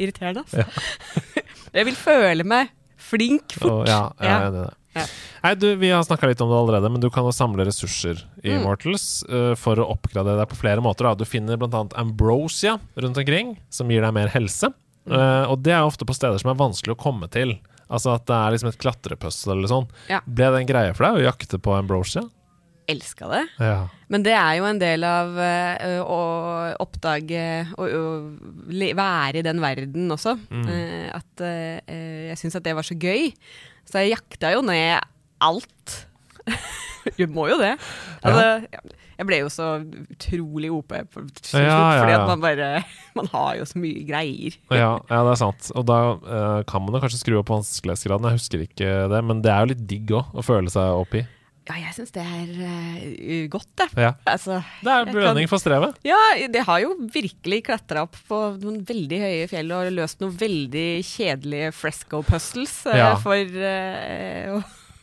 [0.00, 0.64] irriterende, altså.
[1.76, 2.72] jeg vil føle meg
[3.10, 3.82] flink fort.
[3.82, 4.68] Oh, ja, ja, Ja.
[4.96, 5.04] Ja.
[5.44, 8.24] Nei, du, Vi har snakka litt om det allerede, men du kan jo samle ressurser
[8.42, 8.64] i Mm.
[8.66, 11.06] Mortals uh, for å oppgradere deg på flere måter.
[11.06, 11.14] Da.
[11.14, 11.84] Du finner bl.a.
[12.00, 14.72] ambrosia rundt omkring, som gir deg mer helse.
[15.06, 15.14] Mm.
[15.14, 17.56] Uh, og det er ofte på steder som er vanskelig å komme til.
[17.90, 19.88] Altså at det er liksom et klatrepuzzle eller sånn.
[20.10, 20.20] Ja.
[20.26, 22.22] Ble det en greie for deg å jakte på ambrosia?
[22.90, 23.42] Elska det.
[23.62, 23.88] Ja.
[24.10, 26.20] Men det er jo en del av eh, å
[26.82, 27.42] oppdage
[27.78, 28.40] og
[28.98, 30.34] være i den verden også.
[30.50, 30.64] Mm.
[30.66, 31.78] Uh, at uh,
[32.30, 33.30] jeg syns at det var så gøy.
[33.90, 35.00] Så jeg jakta jo ned
[35.42, 36.00] alt.
[37.16, 37.78] Du må jo det.
[38.20, 38.76] Altså,
[39.20, 42.68] jeg ble jo så utrolig OP på slutt, Ja, ja, fordi at man bare
[43.18, 44.56] Man har jo så mye greier.
[44.68, 45.70] Ja, ja, det er sant.
[45.76, 48.28] Og da uh, kan man jo kanskje skru opp vanskelighetsgraden.
[48.28, 51.24] Jeg husker ikke det, men det er jo litt digg òg, å føle seg oppi.
[51.68, 53.86] Ja, jeg syns det er uh, godt, det.
[54.00, 54.14] Ja.
[54.26, 55.98] Altså, Det er belønning for strevet.
[56.06, 56.16] Ja,
[56.50, 60.88] det har jo virkelig klatra opp på noen veldig høye fjell og løst noen veldig
[61.06, 63.12] kjedelige fresco puzzles eh, Ja.
[63.22, 64.56] for, eh,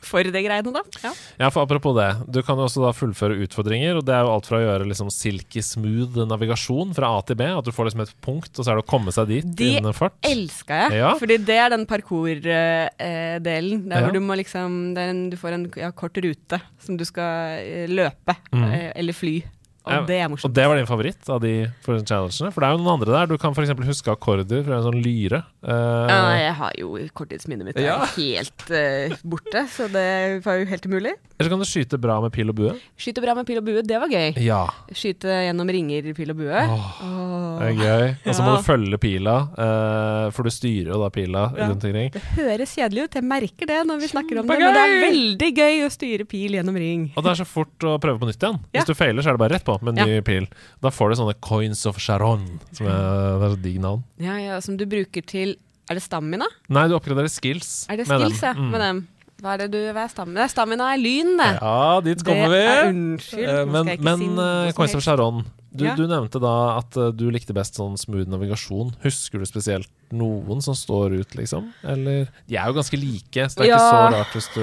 [0.08, 0.82] for det greiene, da.
[1.04, 1.12] Ja.
[1.44, 2.08] Ja, for apropos det.
[2.32, 4.88] Du kan jo også da fullføre utfordringer, og det er jo alt fra å gjøre
[4.90, 8.64] liksom silky smooth navigasjon fra A til B, at du får liksom et punkt, og
[8.66, 10.16] så er det å komme seg dit Det innen fart.
[10.24, 11.14] Det Elska jeg, Ja.
[11.20, 13.90] fordi det er den parkour-delen.
[13.90, 14.06] der Ja.
[14.08, 17.88] hvor du må liksom en, Du får en ja, kort rute som du skal eh,
[17.88, 18.64] løpe, Mm.
[18.74, 19.44] eh, eller fly.
[19.88, 21.54] Og Ja, det er Og det var din favoritt av de
[21.88, 22.52] challengene?
[22.54, 23.30] For det er jo noen andre der.
[23.32, 23.72] Du kan f.eks.
[23.88, 25.44] huske akkorder fra en sånn lyre.
[25.64, 27.98] Uh, Ja, jeg har jo korttidsminnet mitt er Ja.
[28.18, 31.16] helt uh, borte, så det var jo helt umulig.
[31.38, 32.72] Eller så kan du skyte bra med pil og bue.
[32.98, 34.34] Skyte bra med pil og bue, det var gøy.
[34.42, 36.50] Ja, Skyte gjennom ringer, pil og bue.
[36.50, 37.60] Åh, Åh.
[37.60, 38.06] det er gøy.
[38.26, 38.58] Og så må Ja.
[38.58, 41.68] du følge pila, eh, for du styrer jo da pila Ja.
[41.70, 42.12] rundt omkring.
[42.12, 45.12] Det høres kjedelig ut, jeg merker det når vi snakker om det, men det er
[45.12, 47.12] veldig gøy å styre pil gjennom ring.
[47.16, 48.60] Og det er så fort å prøve på nytt igjen.
[48.74, 50.48] Hvis du feiler, så er det bare rett på med en ny pil.
[50.82, 54.04] Da får du sånne Coins of Sharon, som er, det er så digg navn.
[54.20, 55.56] Ja, ja, Som du bruker til
[55.90, 56.46] Er det stamina?
[56.68, 58.56] Nei, du oppgraderer skills Er det skills, med dem.
[58.58, 59.08] Ja, Med dem?
[59.42, 60.40] Hva er det du Hva er stamina?
[60.42, 60.54] Det er
[60.96, 61.50] er lyn, det.
[61.62, 62.62] Ja, dit kommer vi.
[62.64, 64.40] er, unnskyld, Eh, men men som
[64.80, 65.04] Coins of.
[65.06, 65.44] Sharon,
[65.76, 65.96] du, Ja.
[65.96, 68.96] du nevnte da at eh, du likte best sånn smooth navigasjon.
[69.04, 71.72] Husker du spesielt noen som står ut, liksom?
[71.84, 73.78] Eller De er jo ganske like, så det er Ja.
[73.78, 74.62] ikke så rart hvis du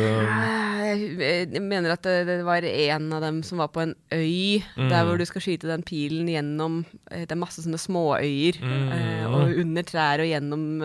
[0.84, 4.62] Eh, Jeg mener at det, det var en av dem som var på en øy,
[4.76, 4.88] Mm.
[4.90, 8.60] der hvor du skal skyte den pilen gjennom eh, Det er masse sånne småøyer.
[8.60, 9.34] Mm.
[9.34, 10.80] og under trær og gjennom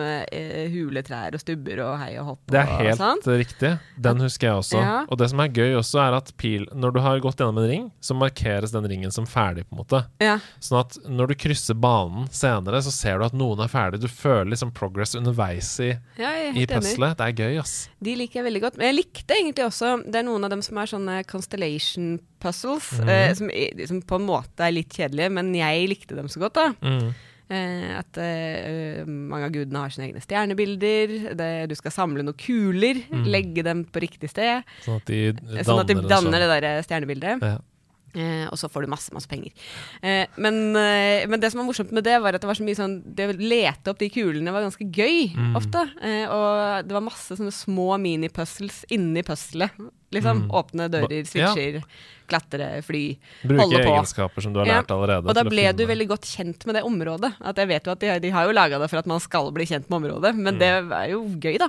[0.72, 2.40] huletrær og stubber og hei og hopp.
[2.50, 3.20] Det er helt sånn.
[3.38, 3.72] riktig.
[4.00, 4.80] Den husker jeg også.
[4.82, 4.96] Ja.
[5.08, 7.68] Og det som er gøy også, er at pil Når du har gått gjennom en
[7.70, 10.04] ring, så markeres den ringen som ferdig, på en måte.
[10.20, 10.36] Ja.
[10.60, 14.02] Sånn at når du krysser banen senere, så ser du at noen er ferdig.
[14.02, 17.16] Du føler liksom progress underveis i, ja, i puzzlet.
[17.16, 17.74] Det er gøy, ass.
[18.04, 18.76] De liker jeg veldig godt.
[18.80, 22.92] Men jeg likte egentlig også Det er noen av dem som er sånne constellation puzzles,
[23.00, 23.10] mm.
[23.12, 23.50] eh, som,
[23.88, 26.68] som på en måte er litt kjedelige, men jeg likte dem så godt, da.
[26.84, 27.10] Mm.
[27.50, 31.16] Eh, at eh, mange av gudene har sine egne stjernebilder.
[31.38, 33.24] Det, du skal samle noen kuler, mm.
[33.26, 34.68] legge dem på riktig sted.
[34.84, 37.48] Sånn at de danner, Sånn at de danner det der stjernebildet.
[37.48, 37.58] Ja.
[38.14, 39.52] Eh, og så får du masse masse penger.
[40.02, 42.64] Eh, men, eh, men det som var morsomt med det, var at det var så
[42.66, 45.54] mye sånn Det å lete opp de kulene var ganske gøy Mm.
[45.56, 45.84] ofte.
[46.02, 49.70] Eh, og det var masse sånne små minipuzzles inni puzzlet.
[50.10, 50.48] Liksom.
[50.48, 50.50] Mm.
[50.50, 51.54] Åpne dører, Ja.
[51.54, 51.84] switcher,
[52.26, 53.16] klatre, fly.
[53.46, 53.92] Bruke holde på.
[53.94, 55.28] egenskaper som du har Ja, lært allerede.
[55.28, 57.34] Og da ble du veldig godt kjent med det området.
[57.40, 59.52] At jeg vet jo at De, de har jo laga det for at man skal
[59.52, 60.58] bli kjent med området, men Mm.
[60.58, 61.68] det er jo gøy, da.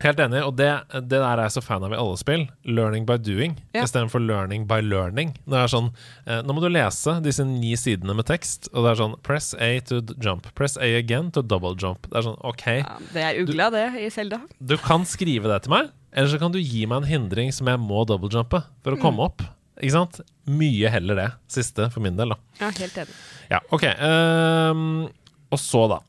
[0.00, 2.46] Helt enig, og det, det der er jeg så fan av i alle spill.
[2.64, 3.82] Learning by doing Ja.
[3.84, 5.34] istedenfor learning by learning.
[5.44, 5.90] Det er sånn,
[6.26, 9.52] eh, Nå må du lese disse ni sidene med tekst, og det er sånn Press
[9.60, 10.48] A to jump.
[10.54, 12.08] Press A again to double jump.
[12.08, 14.40] Det er sånn, OK, Ja, det er ugla, det, i Selda.
[14.64, 17.66] du kan skrive det til meg, eller så kan du gi meg en hindring som
[17.68, 19.02] jeg må double-jumpe for å Mm.
[19.02, 19.42] komme opp.
[19.82, 20.20] Ikke sant?
[20.46, 21.32] Mye heller det.
[21.48, 22.36] Siste for min del, da.
[22.60, 23.14] Ja, helt enig.
[23.50, 23.84] Ja, OK.
[24.00, 25.08] Um,
[25.52, 26.00] og så, da.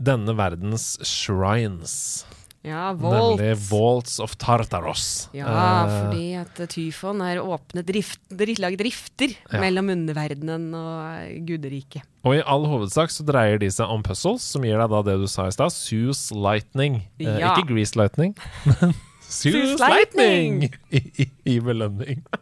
[0.00, 2.24] Denne verdens shrines.
[2.66, 3.38] Ja, Volt.
[3.38, 5.28] Nemlig Vaults of Tartaros.
[5.36, 9.60] Ja, Eh, fordi at eh, Tyfon er åpnet drift, dri- laget rifter Ja.
[9.62, 12.02] mellom underverdenen og guderiket.
[12.26, 15.14] Og i all hovedsak så dreier de seg om puzzles, som gir deg da det
[15.22, 17.04] du sa i stad, Sues Lightning.
[17.20, 17.54] Eh, Ja.
[17.54, 18.34] Ikke Grease Lightning,
[18.66, 18.94] men
[19.28, 20.72] Suze Lightning!
[20.90, 22.24] I, I belønning.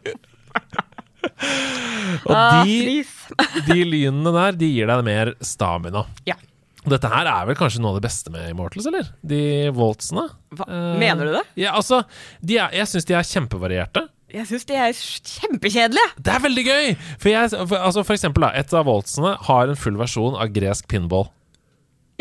[2.25, 3.03] og Ah, de,
[3.39, 6.05] ah, de lynene der, de gir deg mer stamina.
[6.29, 6.35] Ja.
[6.91, 9.07] Dette her er vel kanskje noe av det beste med Immortals, eller?
[9.25, 9.39] De
[9.75, 10.27] voltsene.
[10.55, 11.43] Hva, Eh, mener du det?
[11.63, 12.03] Ja, altså,
[12.45, 14.05] de er, jeg syns de er kjempevarierte.
[14.35, 16.09] Jeg syns de er kjempekjedelige.
[16.19, 16.87] Det er veldig gøy!
[17.21, 20.51] For, jeg, for, altså for eksempel, da, et av voltsene har en full versjon av
[20.55, 21.29] gresk pinball.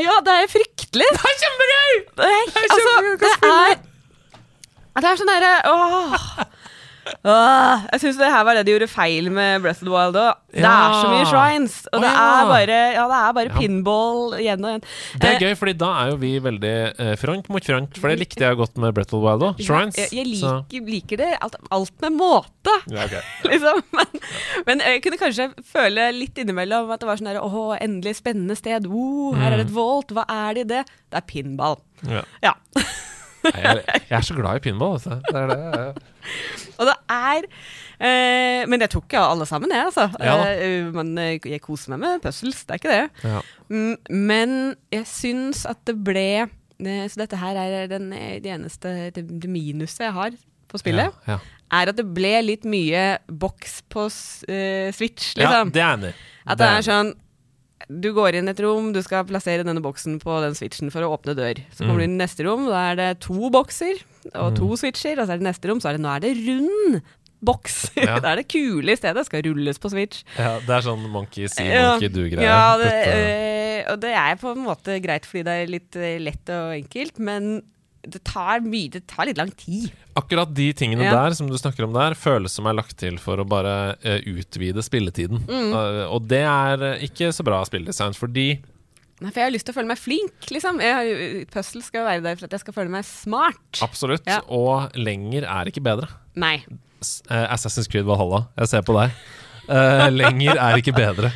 [0.00, 1.08] Ja, det er fryktelig.
[1.14, 1.92] Det er kjempegøy!
[2.18, 6.44] Det er, er altså, kjempegøy, det er Det er sånn derre Åh.
[7.24, 10.16] Åh, jeg syns det her var det de gjorde feil med Breath of the Wild
[10.16, 10.38] òg.
[10.54, 10.70] Det Ja.
[10.70, 12.24] er så mye shrines, og Å, det ja.
[12.24, 14.84] er bare, ja, det er bare pinball igjen og igjen.
[15.18, 17.98] Det er Eh, gøy, fordi da er jo vi veldig eh, front mot front.
[17.98, 19.60] For det likte jeg godt med Breath of the Wild òg.
[19.66, 19.96] Shrines.
[19.98, 23.16] Jeg, jeg liker, liker det alt, alt med måte, ja, ok.
[23.52, 23.82] liksom.
[23.92, 24.06] Men,
[24.66, 28.56] men jeg kunne kanskje føle litt innimellom at det var sånn der Åh, endelig spennende
[28.56, 28.86] sted.
[28.88, 30.14] Oh, her er det et volt.
[30.14, 30.84] Hva er det i det?
[31.10, 31.76] Det er pinball.
[32.08, 32.22] ja.
[33.44, 34.96] Nei, Jeg, jeg er så glad i pinball.
[34.98, 35.18] altså.
[35.28, 36.02] Det er det.
[36.80, 37.44] Og det er
[38.00, 40.08] eh, Men jeg tok jo alle sammen, jeg, altså.
[40.24, 40.36] Ja.
[40.54, 43.30] Eh, men eh, jeg koser meg med puzzles, det er ikke det.
[43.30, 43.42] Ja.
[43.68, 44.56] Mm, men
[44.92, 49.26] jeg syns at det ble eh, Så dette her er den, eh, det eneste det,
[49.28, 50.36] det minuset jeg har
[50.70, 51.14] på spillet.
[51.28, 51.38] Ja,
[51.74, 54.08] Er at det ble litt mye boks på
[54.50, 55.70] eh, Switch, liksom.
[55.70, 56.14] ja, det er enig
[56.44, 57.14] at det er sånn
[57.88, 61.04] du går inn i et rom, du skal plassere denne boksen på den switchen for
[61.06, 61.60] å åpne dør.
[61.74, 61.98] Så kommer Mm.
[61.98, 64.00] du inn i neste rom, da er det to bokser
[64.34, 65.18] og to switcher.
[65.20, 67.02] Og så er det neste rom, så er det nå er det rund
[67.44, 67.90] boks.
[67.96, 68.18] Ja.
[68.20, 69.26] da er det kule i stedet.
[69.26, 70.22] Skal rulles på switch.
[70.38, 72.42] ja, Det er sånn monkey see, monkey do-greier.
[72.48, 76.18] Ja, det, øh, og det er på en måte greit fordi det er litt øh,
[76.24, 77.62] lett og enkelt, men
[78.06, 79.90] det tar mye, det tar litt lang tid.
[80.18, 81.14] Akkurat de tingene Ja.
[81.24, 84.20] der som du snakker om der, føles som er lagt til for å bare uh,
[84.30, 85.42] utvide spilletiden.
[85.48, 85.72] Mm.
[85.72, 88.60] Uh, og det er eh, ikke så bra spilldesign, fordi
[89.22, 90.80] Nei, for jeg har lyst til å føle meg flink, liksom.
[91.52, 93.78] Puzzle skal være der for at jeg skal føle meg smart.
[93.86, 94.26] Absolutt.
[94.26, 94.40] Ja.
[94.52, 96.08] Og lenger er ikke bedre.
[96.34, 96.56] Nei.
[97.30, 99.14] Eh, Assassin's Creed Valhalla, jeg ser på deg.
[100.18, 101.30] Lenger er ikke bedre.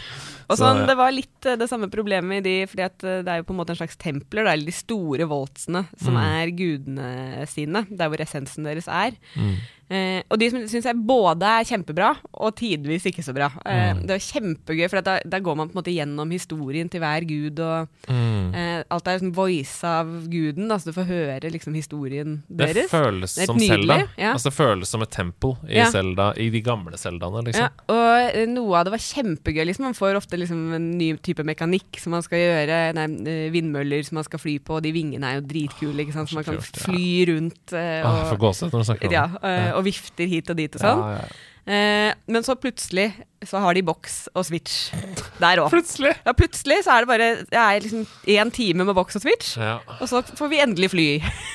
[0.49, 0.87] Og Så, sånn.
[0.89, 3.49] Det var litt eh, det samme problemet i de, fordi at eh, det er jo
[3.51, 6.23] på en måte en slags templer, Det er de store voltsene, som Mm.
[6.25, 9.13] er gudene sine, der hvor essensen deres er.
[9.37, 9.57] Mm.
[9.91, 13.51] Eh, og de syns jeg både er kjempebra, og tidvis ikke så bra.
[13.65, 14.01] Eh, Mm.
[14.07, 17.25] Det var kjempegøy, for da, da går man på en måte gjennom historien til hver
[17.27, 18.55] gud, og Mm.
[18.55, 22.75] eh, alt er sånn voice av guden, da, så du får høre liksom historien Det
[22.75, 22.91] deres.
[22.91, 24.09] føles Det føles som Selda.
[24.19, 24.33] Ja.
[24.35, 25.91] Altså, det føles som et tempel i, Ja.
[25.91, 27.45] Zelda, i de gamle Seldaene.
[27.45, 27.61] liksom.
[27.63, 29.65] Ja, og eh, noe av det var kjempegøy.
[29.67, 29.85] Liksom.
[29.85, 32.95] Man får ofte liksom en ny type mekanikk som man skal gjøre.
[32.95, 36.13] Nei, eh, vindmøller som man skal fly på, og de vingene er jo dritkule, ikke
[36.13, 36.29] sant?
[36.29, 39.13] så man kan fly rundt eh, Ah, jeg får og, gåsehud når du snakker om
[39.13, 39.43] ja, det.
[39.45, 41.05] eh, og vifter hit og dit og sånn.
[41.07, 41.45] Ja, ja.
[41.69, 43.11] Eh, men så plutselig
[43.45, 44.89] så har de boks og switch
[45.37, 45.67] der òg.
[45.69, 46.15] Plutselig!
[46.25, 49.51] Ja, plutselig så er det bare jeg er liksom én time med boks og switch,
[49.61, 49.75] Ja.
[50.01, 51.05] og så får vi endelig fly.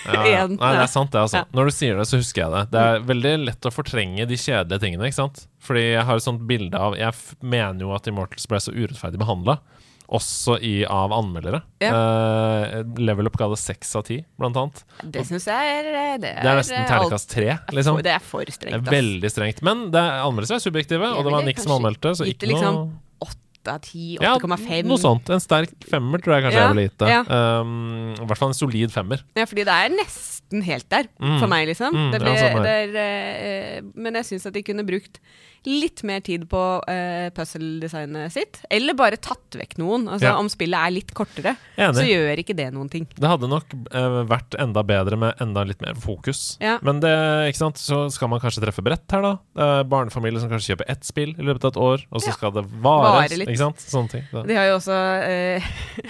[0.05, 0.43] Ja, ja.
[0.53, 1.23] Nei, det er sant, det.
[1.23, 1.41] altså.
[1.57, 2.61] Når du sier det, så husker jeg det.
[2.75, 5.09] Det er veldig lett å fortrenge de kjedelige tingene.
[5.09, 5.47] ikke sant?
[5.65, 9.17] Fordi jeg har et sånt bilde av Jeg mener jo at Immortals ble så urettferdig
[9.17, 9.57] behandla.
[10.13, 11.61] Også i, av anmeldere.
[11.81, 14.83] Eh, Level Up ga det seks av ti, blant annet.
[15.15, 18.01] Det syns jeg er Det er, Det er nesten eh, terningkast tre, liksom.
[18.03, 18.83] Det er for strengt.
[18.83, 19.63] Det er veldig strengt.
[19.65, 22.77] Men det er anmeldelser er subjektive, og det var Nick som anmeldte, så ikke liksom
[22.81, 22.91] noe
[23.23, 24.83] Åtte av ti, Ja, 8,5.
[24.91, 25.29] noe sånt.
[25.31, 27.07] En sterk femmer tror jeg kanskje Ja, jeg ville gitt det.
[27.13, 27.21] ja.
[27.63, 29.21] Um, I hvert fall en solid femmer.
[29.39, 31.39] Ja, fordi det er nesten helt der, Mm.
[31.39, 31.91] for meg, liksom.
[31.93, 32.95] Mm, det ja, ble, samme det er,
[33.77, 35.19] eh, men jeg syns at de kunne brukt
[35.65, 38.57] litt mer tid på uh, puzzle-designet sitt.
[38.69, 40.09] Eller bare tatt vekk noen.
[40.11, 40.33] Altså, Ja.
[40.37, 41.95] Om spillet er litt kortere, Enig.
[41.95, 43.07] så gjør ikke det noen ting.
[43.15, 46.57] Det hadde nok eh, vært enda bedre med enda litt mer fokus.
[46.59, 46.79] Ja.
[46.83, 47.13] Men det,
[47.47, 49.37] ikke sant, så skal man kanskje treffe bredt her, da.
[49.55, 52.33] Er barnefamilier som kanskje kjøper ett spill i løpet av et år, og så Ja.
[52.33, 53.23] skal det vare.
[53.23, 53.47] Vare litt.
[53.47, 53.77] Ikke sant?
[53.79, 54.27] Sånne ting.
[54.33, 54.43] Da.
[54.43, 55.63] De har jo også eh,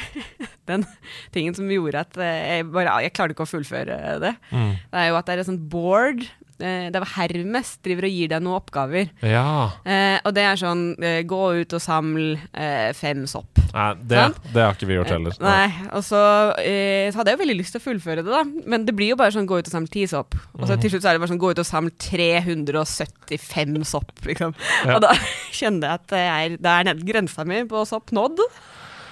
[0.69, 0.85] den
[1.33, 4.35] tingen som gjorde at eh, jeg bare Jeg klarte ikke å fullføre det.
[4.51, 4.71] Mm.
[4.91, 6.23] Det er jo at det er et sånt board.
[6.63, 9.09] eh, det var Hermes driver og gir deg noen oppgaver.
[9.25, 9.71] Ja.
[9.83, 13.49] Eh, og det er sånn eh, Gå ut og samle eh, fem sopp.
[13.73, 14.19] Nei, det,
[14.53, 15.33] det har ikke vi gjort heller.
[15.41, 15.65] Nei,
[15.97, 16.19] og så,
[16.61, 18.43] eh, så hadde jeg jo veldig lyst til å fullføre det, da.
[18.69, 20.37] Men det blir jo bare sånn gå ut og samle ti sopp.
[20.53, 20.67] Og Mhm.
[20.69, 24.53] så til slutt så er det bare sånn gå ut og samle 375 sopp, liksom.
[24.85, 24.95] Ja.
[24.97, 25.13] Og da
[25.57, 28.39] kjenner jeg at det er, det er grensa mi på sopp nådd.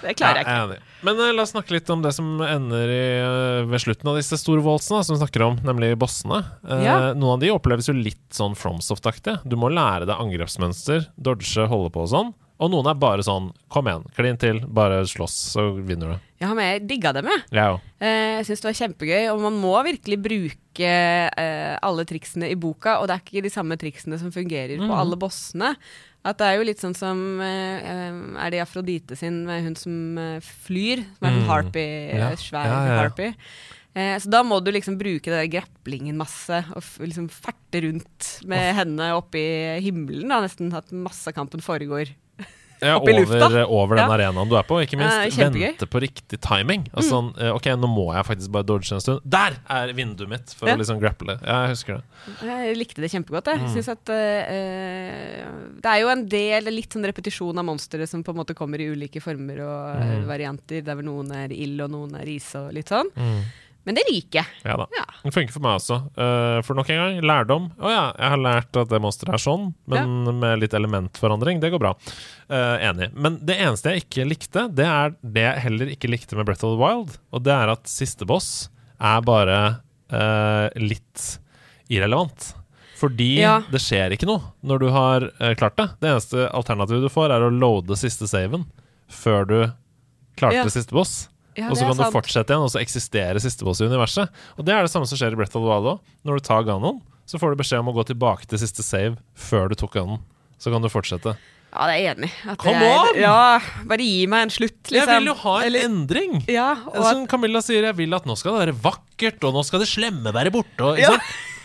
[0.01, 0.97] Det klarer Ja, jeg ikke.
[1.07, 4.17] Men uh, la oss snakke litt om det som ender i, uh, ved slutten av
[4.19, 6.43] disse store voldsene, som vi snakker om, nemlig bossene.
[6.65, 6.95] Uh, Ja.
[7.13, 9.39] Noen av de oppleves jo litt sånn Fromsoft-aktig.
[9.45, 12.33] Du må lære deg angrepsmønster, dodge, holde på og sånn.
[12.61, 16.27] Og noen er bare sånn Kom igjen, klin til, bare slåss, så vinner du.
[16.41, 17.41] Ja, men jeg digga dem, jeg.
[17.53, 17.79] Òg.
[18.01, 20.87] Eh, Jeg syns det var kjempegøy, og man må virkelig bruke
[21.37, 24.87] eh, alle triksene i boka, og det er ikke de samme triksene som fungerer på
[24.89, 24.97] Mhm.
[24.97, 25.75] alle bossene.
[26.25, 31.05] At det er jo litt sånn som eh, Er det Afrodite sin, hun som flyr?
[31.17, 31.37] Som er Mm.
[31.41, 31.85] sånn harpy,
[32.17, 32.29] Ja.
[32.35, 33.09] svær Ja, ja, ja.
[33.09, 33.35] harpy.
[34.21, 38.73] Så da må du liksom bruke den der graplingen masse, og liksom ferte rundt med
[38.73, 40.29] henne oppe i himmelen.
[40.29, 42.07] Da, nesten at massekampen foregår.
[42.81, 43.45] Ja, Opp i lufta.
[43.45, 44.15] over, over den Ja.
[44.17, 44.79] arenaen du er på.
[44.81, 46.87] Ikke minst Ja, vente på riktig timing.
[46.95, 49.21] Altså, sånn, eh, ok, nå må jeg faktisk bare dodge en stund.
[49.23, 50.75] Der er vinduet mitt for Ja.
[50.75, 51.37] å liksom grapple.
[51.45, 52.03] Ja, jeg husker det.
[52.41, 53.45] Jeg likte det kjempegodt.
[53.45, 53.69] Jeg Mm.
[53.73, 58.29] synes at uh, Det er jo en del litt sånn repetisjon av monstre som på
[58.33, 60.25] en måte kommer i ulike former og eh, Mm.
[60.27, 60.81] varianter.
[60.83, 63.09] Der hvor noen er ild, og noen er is og litt sånn.
[63.15, 63.41] Mm.
[63.83, 64.45] Men det liker jeg.
[64.67, 64.85] Ja da.
[64.93, 65.03] Ja.
[65.23, 65.95] Det funker for meg også.
[66.13, 67.63] Uh, for nok en gang, lærdom.
[67.81, 71.59] Å ja, jeg har lært at det monsteret er sånn, men med litt elementforandring.
[71.63, 71.95] Det går bra.
[72.45, 73.07] Uh, enig.
[73.17, 76.65] Men det eneste jeg ikke likte, det er det jeg heller ikke likte med Breath
[76.67, 77.17] of the Wild.
[77.33, 78.69] Og det er at siste boss
[79.01, 79.57] er bare
[80.13, 81.25] uh, litt
[81.89, 82.51] irrelevant.
[83.01, 83.55] Fordi Ja.
[83.73, 85.25] det skjer ikke noe når du har
[85.57, 85.87] klart det.
[86.03, 88.67] Det eneste alternativet du får, er å loade siste saven
[89.09, 89.57] før du
[90.37, 90.69] klarte Ja.
[90.69, 91.30] siste boss.
[91.59, 94.31] Ja, og så kan du fortsette igjen, og så eksisterer siste boss i universet.
[94.57, 96.03] Og det er det samme som skjer i Breath of the Wild òg.
[96.27, 99.17] Når du tar Ganon, så får du beskjed om å gå tilbake til siste save
[99.35, 100.21] før du tok Ganon.
[100.61, 101.35] Så kan du fortsette.
[101.71, 102.55] Ja, det er jeg enig i.
[102.59, 103.13] Come on!
[103.19, 104.97] Ja, bare gi meg en slutt, liksom.
[104.99, 106.33] Jeg vil jo ha en Eller- endring!
[106.51, 109.63] Ja, og Som Camilla sier, jeg vil at nå skal det være vakkert, og nå
[109.63, 110.83] skal det slemme være borte.
[110.83, 111.13] Og, ja?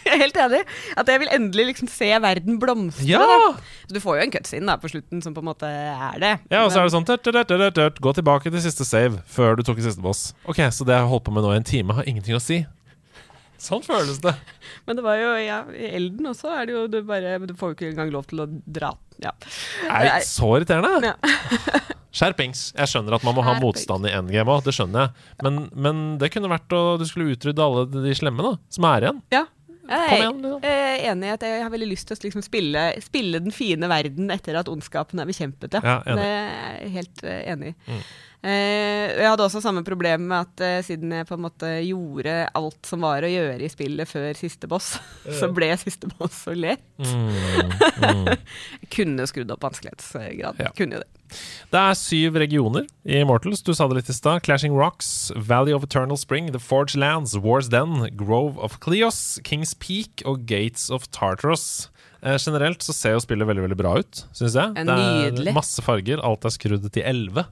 [0.09, 0.62] jeg er helt enig.
[0.96, 3.09] At jeg vil endelig liksom se verden blomstre.
[3.09, 3.26] Ja!
[3.86, 6.32] Så du får jo en cutscene da på slutten som på en måte er det.
[6.52, 9.20] ja, og så er det sånn tørt, tørt, tørt, tørt, Gå tilbake til siste save
[9.30, 10.30] før du tok siste boss.
[10.46, 12.42] Ok, Så det jeg har holdt på med nå i en time, har ingenting å
[12.42, 12.62] si.
[13.61, 14.34] Sånn føles det.
[14.86, 17.72] Men det var jo ja, i Elden også er det jo du bare Du får
[17.72, 18.92] jo ikke engang lov til å dra.
[19.22, 19.32] Ja.
[19.88, 21.12] er så irriterende.
[21.14, 21.16] Ja.
[22.16, 22.70] Skjerpings.
[22.76, 25.26] Jeg skjønner at man må ha motstand i endgame òg, det skjønner jeg.
[25.44, 29.09] Men, men det kunne vært å du skulle utrydde alle de slemme da, som er
[29.09, 29.22] igjen.
[29.36, 29.44] ja.
[29.89, 33.55] Jeg er enig i at jeg har veldig lyst til å liksom spille, spille den
[33.55, 35.76] fine verden etter at ondskapen er bekjempet.
[35.78, 35.99] Ja.
[36.07, 37.76] Ja, det er jeg helt eh, enig i.
[37.91, 38.07] Mm.
[38.47, 42.34] Eh, jeg hadde også samme problem med at eh, siden jeg på en måte gjorde
[42.55, 44.92] alt som var å gjøre i spillet før siste boss,
[45.40, 46.84] så ble siste boss så lett.
[47.03, 48.28] Mm, mm.
[48.84, 50.62] Jeg kunne skrudd opp vanskelighetsgrad.
[50.62, 50.70] Ja.
[50.78, 51.11] Kunne jo det.
[51.72, 53.64] Det er syv regioner i Immortals.
[53.66, 54.44] Du sa det litt i stad.
[54.47, 59.74] Clashing Rocks, Valley of Eternal Spring, The Forge Lands, Wars Den, Grove of Cleos, Kings
[59.74, 61.88] Peak og Gates of Tartaros.
[62.22, 64.76] Eh, generelt så ser jo spillet veldig veldig bra ut, syns jeg.
[64.78, 65.51] Det nydelig.
[65.51, 66.22] er masse farger.
[66.22, 67.47] Alt er skrudd til 11.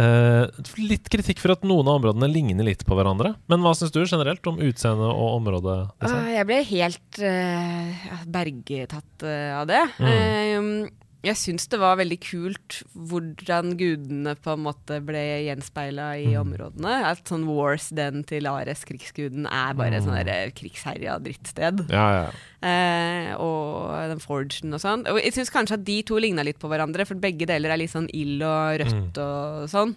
[0.00, 3.34] Eh, litt kritikk for at noen av områdene ligner litt på hverandre.
[3.52, 5.76] Men hva syns du generelt om utseende og område?
[6.00, 9.82] Uh, jeg ble helt uh, bergtatt eh, av det.
[10.00, 10.88] Mm.
[11.22, 16.40] Jeg syns det var veldig kult hvordan gudene på en måte ble gjenspeila i Mm.
[16.40, 16.94] områdene.
[17.10, 20.06] At sånn Wars den til Ares, krigsguden, er bare mm.
[20.06, 20.54] sånn Mm.
[20.56, 21.84] krigsherja drittsted.
[21.90, 22.30] Ja, ja.
[22.62, 25.06] Eh, og den Forgen og sånn.
[25.08, 27.76] Og jeg syns kanskje at de to ligna litt på hverandre, for begge deler er
[27.76, 29.96] litt sånn ild og rødt og sånn.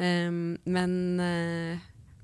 [0.00, 1.78] Um, men eh,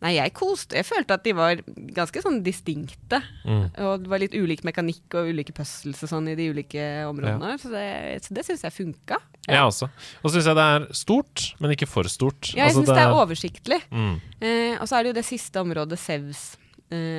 [0.05, 1.61] Nei, jeg koste Jeg følte at de var
[1.97, 3.23] ganske sånn distinkte.
[3.49, 3.63] Mm.
[3.87, 7.55] Og det var litt ulik mekanikk og ulike puzzles og sånn i de ulike områdene.
[7.63, 7.87] Så det,
[8.27, 9.19] så det syns jeg funka.
[9.47, 9.89] Jeg også.
[10.21, 12.53] Og så syns jeg det er stort, men ikke for stort.
[12.53, 13.81] Ja, jeg Altså, syns det er oversiktlig.
[13.91, 14.15] mm.
[14.37, 16.45] Eh, og så er det jo det siste området, Sevs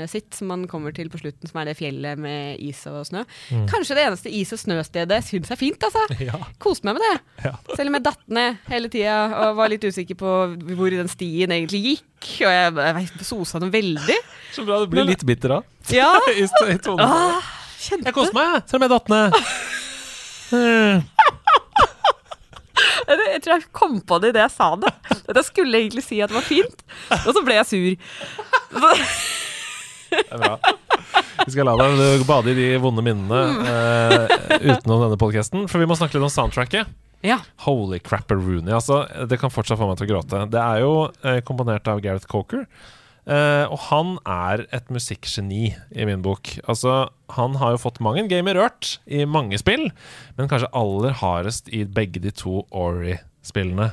[0.07, 3.24] sitt, som man kommer til på slutten, som er det fjellet med is og snø.
[3.51, 3.65] Mm.
[3.68, 6.05] Kanskje det eneste is- og snøstedet jeg syns er fint, altså.
[6.28, 6.39] Ja.
[6.63, 7.47] Koste meg med det.
[7.49, 7.53] Ja.
[7.76, 10.34] Selv om jeg datt ned hele tida og var litt usikker på
[10.78, 12.32] hvor den stien egentlig gikk.
[12.47, 14.18] Og jeg, jeg sosa den veldig.
[14.55, 14.80] Så bra.
[14.84, 15.68] Du blir litt bitter av.
[15.88, 17.38] Ja, I i ah,
[17.88, 19.38] Jeg koste meg, selv om jeg datt ned.
[20.57, 21.05] Eh,
[23.07, 24.91] Jeg, jeg tror jeg kom på det idet jeg sa det.
[25.15, 26.84] At jeg skulle egentlig si at det var fint,
[27.24, 27.93] og så ble jeg sur.
[28.74, 28.91] Så,
[30.12, 30.58] Det er bra.
[31.47, 33.41] Vi skal la deg bade i de vonde minnene
[33.72, 34.38] eh,
[34.74, 36.89] utenom denne podkasten, for vi må snakke litt om soundtracket.
[37.26, 37.38] ja.
[37.66, 38.74] Holy crapperoonie.
[38.76, 40.41] Altså, det kan fortsatt få meg til å gråte.
[40.53, 40.93] Det er jo
[41.24, 42.66] eh, komponert av Gareth Coker.
[43.28, 46.51] eh, og han er et musikkgeni i min bok.
[46.68, 49.89] Altså, han har jo fått mang en gamer rørt i mange spill,
[50.38, 53.91] men kanskje aller hardest i begge de to Ori-spillene.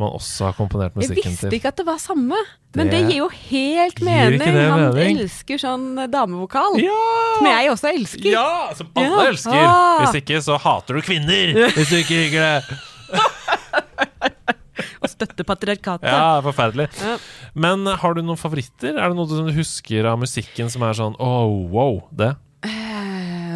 [0.00, 1.28] Som han også har komponert musikken til.
[1.28, 2.36] Jeg visste ikke at det var samme,
[2.72, 4.40] men Det det gir jo helt mening.
[4.40, 5.18] Han mening?
[5.20, 6.94] elsker sånn eh, damevokal, Ja!
[7.36, 8.30] som jeg også elsker.
[8.32, 9.26] Ja, som alle Ja.
[9.28, 9.58] elsker.
[9.60, 9.98] Ah.
[10.00, 11.52] Hvis ikke, så hater du kvinner.
[11.76, 12.80] Hvis du ikke liker det.
[15.02, 16.08] Og støtte patriarkatet.
[16.08, 16.88] Ja, forferdelig.
[17.00, 17.18] Ja.
[17.52, 18.96] Men har du noen favoritter?
[18.96, 22.32] Er det noe du husker av musikken som er sånn oh, wow, det?
[22.64, 22.89] Eh,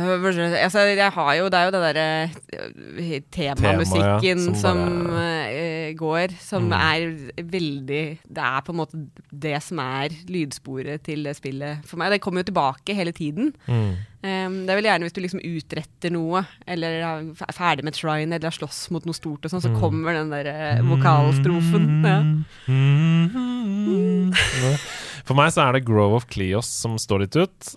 [0.05, 2.07] altså, jeg har jo Det er jo det derre
[2.53, 4.79] eh, temamusikken Tema, ja, som som,
[5.09, 6.73] bare- eh, går, som Mm.
[6.75, 9.01] er veldig Det er på en måte
[9.33, 12.11] det som er lydsporet til det spillet for meg.
[12.13, 13.53] Det kommer jo tilbake hele tiden.
[13.69, 13.97] Mm.
[14.25, 18.33] Um, det er vel gjerne hvis du liksom utretter noe, eller er ferdig med trine,
[18.39, 19.81] eller har slåss mot noe stort og sånn, så Mm.
[19.81, 22.05] kommer den der eh, vokalstrofen.
[22.05, 22.23] Ja.
[22.69, 24.33] Mm.
[25.27, 27.75] For meg så er det Grove of Cleos som står litt ut.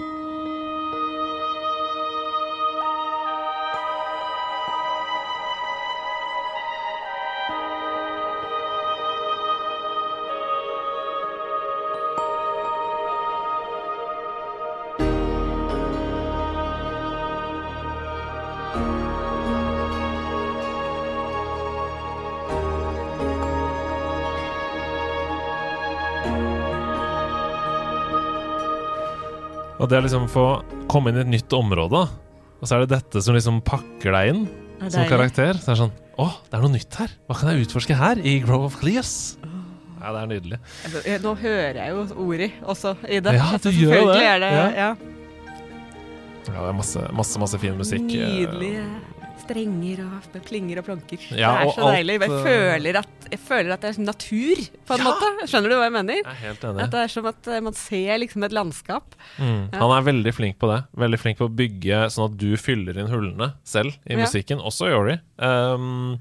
[29.87, 30.41] Og det å liksom få
[30.91, 32.01] komme inn i et nytt område,
[32.59, 34.41] og så er det dette som liksom pakker deg inn
[34.83, 35.55] er som karakter.
[35.55, 37.13] Så det er sånn Å, det er noe nytt her!
[37.29, 39.13] Hva kan jeg utforske her i Grove of Cleos?
[40.01, 40.59] Ja, det er nydelig.
[41.05, 43.37] Eh, Nå hører jeg jo Ori også i det.
[43.37, 44.17] Ja, du gjør det.
[44.19, 44.67] Det Ja.
[44.75, 44.89] ja.
[46.51, 48.03] Ja, det er masse, masse, masse fin musikk.
[48.11, 48.43] Nydelig.
[48.43, 49.06] Nydelige
[49.43, 51.21] strenger og klinger og planker.
[51.31, 52.17] Ja, det er så deilig.
[52.19, 55.07] Jeg eh, føler, at, jeg føler at det er natur, på en Ja.
[55.07, 55.47] måte.
[55.51, 56.19] Skjønner du hva jeg mener?
[56.21, 56.83] Jeg er helt enig.
[56.83, 59.17] At det er som at eh, man ser liksom et landskap.
[59.37, 59.63] Mm.
[59.71, 59.79] Ja.
[59.83, 60.81] Han er veldig flink på det.
[61.05, 64.91] Veldig flink på å bygge sånn at du fyller inn hullene selv i musikken, også
[64.91, 65.17] Yori.
[65.37, 66.17] Um,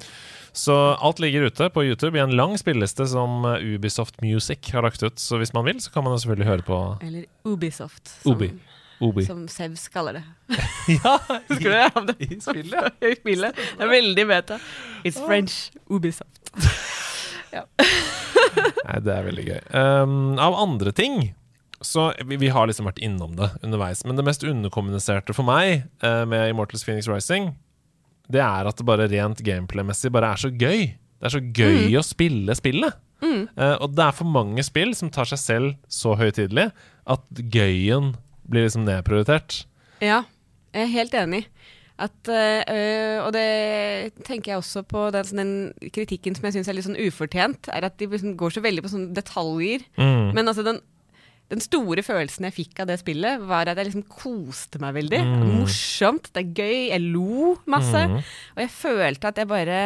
[0.56, 4.86] så alt ligger ute på YouTube i en lang spilleliste som uh, Ubisoft Music har
[4.86, 5.18] lagt ut.
[5.20, 8.54] Så hvis man vil, så kan man jo selvfølgelig høre på Eller Ubisoft, som, Ubi.
[9.00, 9.24] Ubi.
[9.26, 10.24] som Sevs kaller det.
[10.86, 11.16] Ja,
[11.48, 11.90] Husker du det?
[11.94, 12.14] Ja, det?
[12.22, 13.00] i spillet.
[13.02, 13.56] I spillet.
[13.56, 14.58] Det er veldig beta.
[15.02, 16.52] It's French Ubisoft.
[18.86, 19.60] Nei, det er veldig gøy.
[19.74, 21.34] Um, av andre ting
[21.84, 25.84] så vi, vi har liksom vært innom det underveis, men det mest underkommuniserte for meg
[26.04, 27.50] uh, med Immortals Phoenix Rising,
[28.32, 30.86] det er at det bare rent gameplay-messig bare er så gøy.
[30.96, 32.96] Det er så gøy å spille spillet.
[33.24, 36.68] Eh, og det er for mange spill som tar seg selv så høytidelig
[37.08, 38.14] at gøyen
[38.50, 39.64] blir liksom nedprioritert.
[40.04, 40.24] Ja,
[40.74, 41.46] jeg er helt enig.
[41.96, 45.52] At, øh, og det tenker jeg også på den, den
[45.94, 48.84] kritikken som jeg syns er litt sånn ufortjent, er at de liksom går så veldig
[48.84, 49.86] på sånne detaljer.
[49.96, 50.34] Mm.
[50.36, 50.82] Men altså den,
[51.52, 55.22] den store følelsen jeg fikk av det spillet, var at jeg liksom koste meg veldig.
[55.24, 55.46] Mm.
[55.62, 58.02] Morsomt, det er gøy, jeg lo masse.
[58.12, 58.18] Mm.
[58.56, 59.80] Og jeg følte at jeg bare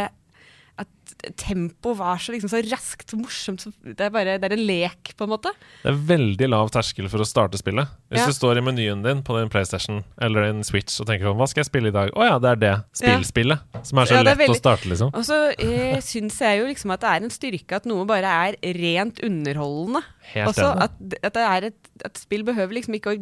[1.37, 3.61] tempoet var så, liksom, så raskt så morsomt.
[3.64, 5.53] Så det, er bare, det er en lek, på en måte.
[5.83, 7.89] Det er veldig lav terskel for å starte spillet.
[8.11, 8.27] Hvis Ja.
[8.27, 11.49] du står i menyen din på din PlayStation eller en Switch og tenker sånn Hva
[11.49, 12.11] skal jeg spille i dag?
[12.16, 13.59] Å ja, det er det spillspillet.
[13.87, 15.12] Som er så Ja, er lett å starte, liksom.
[15.14, 18.27] Og så eh, syns jeg jo liksom at det er en styrke at noe bare
[18.51, 20.03] er rent underholdende.
[20.31, 23.18] Helt Også at, at et at spill behøver liksom ikke å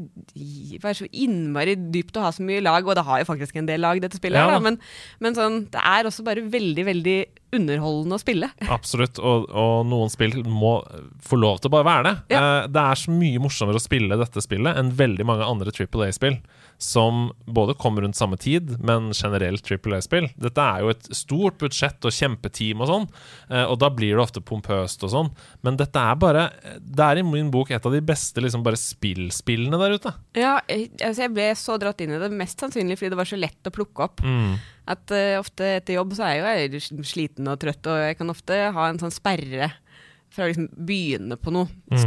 [0.83, 3.69] være så innmari dypt og ha så mye lag, og det har jo faktisk en
[3.69, 4.79] del lag, dette spillet, Ja da, men,
[5.25, 7.19] men sånn, det er også bare veldig, veldig
[7.59, 8.51] underholdende å spille.
[8.77, 9.19] Absolutt.
[9.19, 10.79] Og, og noen spill må
[11.25, 12.15] få lov til å bare være det.
[12.37, 12.43] Ja.
[12.43, 16.11] Eh, det er så mye morsommere å spille dette spillet enn veldig mange andre Triple
[16.11, 16.39] A-spill.
[16.79, 20.29] Som både kommer rundt samme tid, men generelt Triple A-spill.
[20.39, 23.07] Dette er jo et stort budsjett og kjempeteam og sånn,
[23.51, 25.31] eh, og da blir det ofte pompøst og sånn.
[25.67, 26.45] Men dette er bare
[26.79, 30.15] Det er i min bok et av de beste liksom bare spillspillene der ute.
[30.39, 33.31] Ja, jeg, altså jeg ble så dratt inn i det, mest sannsynlig fordi det var
[33.33, 34.23] så lett å plukke opp.
[34.23, 34.55] Mm.
[34.89, 38.31] At uh, ofte etter jobb så er jeg jo sliten og trøtt, og jeg kan
[38.33, 39.73] ofte ha en sånn sperre
[40.31, 41.99] fra å liksom begynne på noe Mm.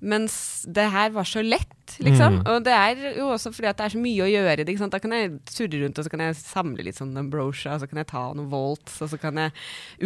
[0.00, 2.36] Mens det her var så lett, liksom.
[2.38, 2.42] Mm.
[2.52, 4.62] Og det er jo også fordi at det er så mye å gjøre.
[4.68, 4.92] Ikke sant?
[4.94, 7.88] Da kan jeg surre rundt og så kan jeg samle litt sånn ambrosia, og så
[7.90, 9.50] kan jeg ta noen volts, og så kan jeg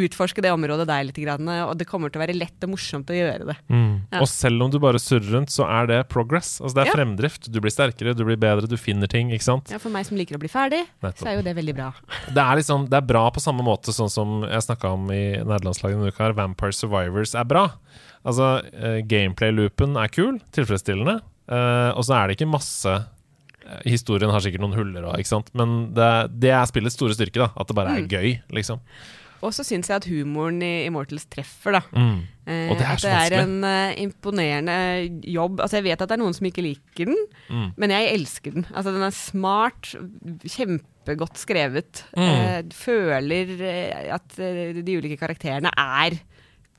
[0.07, 1.19] utforske det området der litt.
[1.23, 3.57] Grann, og det kommer til å være lett og morsomt å gjøre det.
[3.69, 4.23] Ja.
[4.23, 6.55] Og selv om du bare surrer rundt, så er det progress.
[6.63, 6.97] Altså Det er Ja.
[6.97, 7.51] fremdrift.
[7.53, 9.29] Du blir sterkere, du blir bedre, du finner ting.
[9.31, 9.71] Ikke sant?
[9.71, 11.19] Ja, For meg som liker å bli ferdig, Nettopp.
[11.21, 11.93] så er jo det veldig bra.
[12.33, 15.37] Det er liksom Det er bra på samme måte sånn som jeg snakka om i
[15.45, 16.33] nederlandslaget denne uka.
[16.35, 17.69] Vampire Survivors er bra.
[18.25, 21.17] Altså, eh, gameplay-loopen er kul, tilfredsstillende,
[21.51, 25.23] eh, og så er det ikke masse eh, Historien har sikkert noen huller òg,
[25.59, 26.11] men det,
[26.43, 27.51] det er spillets store styrke, da.
[27.57, 28.09] At det bare er Mm.
[28.11, 28.81] gøy, liksom.
[29.43, 31.81] Og så syns jeg at humoren i Immortals treffer, da.
[31.91, 32.21] Mm.
[32.71, 34.77] Og det er at det er en uh, imponerende
[35.27, 35.59] jobb.
[35.65, 37.19] Altså Jeg vet at det er noen som ikke liker den,
[37.51, 37.73] Mm.
[37.77, 38.67] men jeg elsker den.
[38.71, 39.97] Altså Den er smart,
[40.47, 42.05] kjempegodt skrevet.
[42.15, 42.23] Mm.
[42.23, 43.65] Uh, føler
[44.15, 46.21] at de ulike karakterene er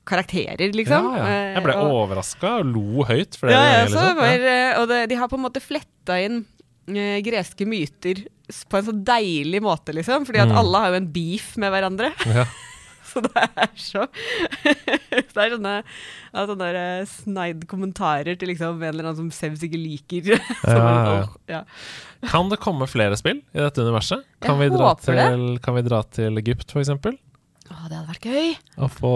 [0.06, 1.10] karakterer, liksom.
[1.14, 1.28] Ja, ja.
[1.28, 3.88] Eh, Jeg ble og- overraska og lo høyt ja, ja, ganger.
[3.88, 4.18] så Liksom.
[4.18, 6.46] var, eh, og det, de har på en måte fletta inn
[6.90, 8.26] eh, greske myter
[8.70, 10.26] på en så deilig måte, liksom.
[10.28, 10.58] Fordi at Mm.
[10.60, 12.12] alle har jo en beef med hverandre.
[12.28, 12.46] Ja.
[13.14, 14.08] Så det er så
[14.66, 15.84] Det er sånne,
[16.34, 20.40] ja, sånne eh, sneid kommentarer til liksom en eller annen som Sevs ikke liker.
[20.66, 21.64] Ja, ja.
[22.26, 24.24] Kan det komme flere spill i dette universet?
[24.42, 27.20] Kan, vi dra, til, kan vi dra til Egypt, for eksempel?
[27.72, 28.50] Å, det hadde vært gøy.
[28.84, 29.12] Å få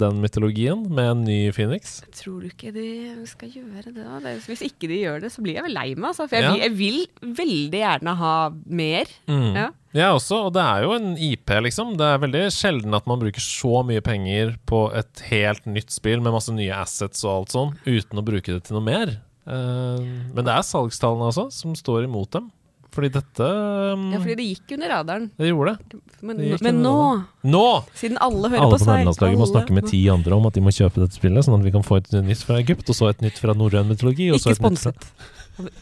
[0.00, 2.00] den mytologien med en ny Phoenix?
[2.18, 2.86] Tror du ikke de
[3.30, 4.32] skal gjøre det, da?
[4.48, 6.08] Hvis ikke de gjør det, så blir jeg vel lei meg.
[6.10, 6.56] Altså, for jeg, Ja.
[6.66, 8.34] jeg vil veldig gjerne ha
[8.66, 9.06] mer.
[9.30, 9.54] Mm.
[9.54, 9.68] Ja.
[9.96, 11.94] Jeg også, og det er jo en IP, liksom.
[11.96, 16.20] Det er veldig sjelden at man bruker så mye penger på et helt nytt spill
[16.20, 19.14] med masse nye assets og alt sånn, uten å bruke det til noe mer.
[19.46, 20.02] Eh,
[20.34, 22.50] men det er salgstallene altså, som står imot dem.
[22.96, 23.46] Fordi dette
[23.92, 25.28] um, Ja, fordi det gikk under radaren.
[25.36, 26.00] Det gjorde det.
[26.24, 26.96] Men, Det men nå.
[27.44, 27.64] Nå!
[27.94, 30.56] siden alle hører Alle på på seg nederlandslaget må snakke med ti andre om at
[30.56, 32.98] de må kjøpe dette spillet, sånn at vi kan få et nytt fra Egypt, og
[32.98, 34.30] så et nytt fra norrøn mytologi.
[34.32, 35.34] Og så Ikke et nytt fra sponset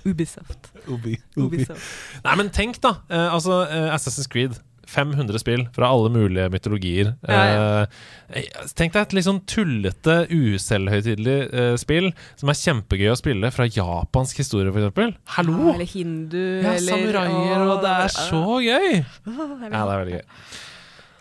[0.05, 0.71] Ubisoft.
[0.87, 1.17] Ubi.
[1.37, 1.83] Ubisoft.
[2.25, 2.97] Nei, men tenk, da.
[3.11, 4.59] Eh, altså, eh, Assassin's Creed.
[4.95, 7.15] 500 spill fra alle mulige mytologier.
[7.29, 7.87] Ja,
[8.35, 8.43] Eh,
[8.75, 13.67] tenk deg et litt sånn tullete, uselvhøytidelig uh, spill som er kjempegøy å spille, fra
[13.69, 15.19] japansk historie, f.eks.
[15.37, 15.75] Hallo!
[15.75, 19.03] Eller hindu, Ja, eller samuraier, og det er så gøy!
[19.27, 20.25] Vil Ja, det er veldig gøy.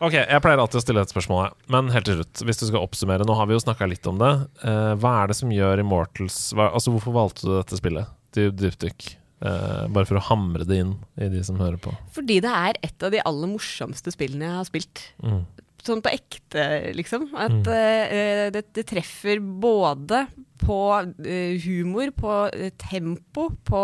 [0.04, 2.82] Ok, jeg pleier alltid å stille dette spørsmålet, men helt til slutt, hvis du skal
[2.84, 4.32] oppsummere Nå har vi jo snakka litt om det.
[4.66, 9.14] Uh, hva er det som gjør Immortals hva, Altså, hvorfor valgte du dette spillet dypdykk?
[9.44, 11.92] Eh, bare for å hamre det inn i de som hører på.
[12.16, 15.02] Fordi det er et av de aller morsomste spillene jeg har spilt.
[15.20, 15.42] Mm.
[15.84, 17.26] Sånn på ekte, liksom.
[17.36, 17.68] At Mm.
[17.68, 20.22] uh, det, det treffer både
[20.64, 22.38] på uh, humor, på
[22.80, 23.82] tempo, på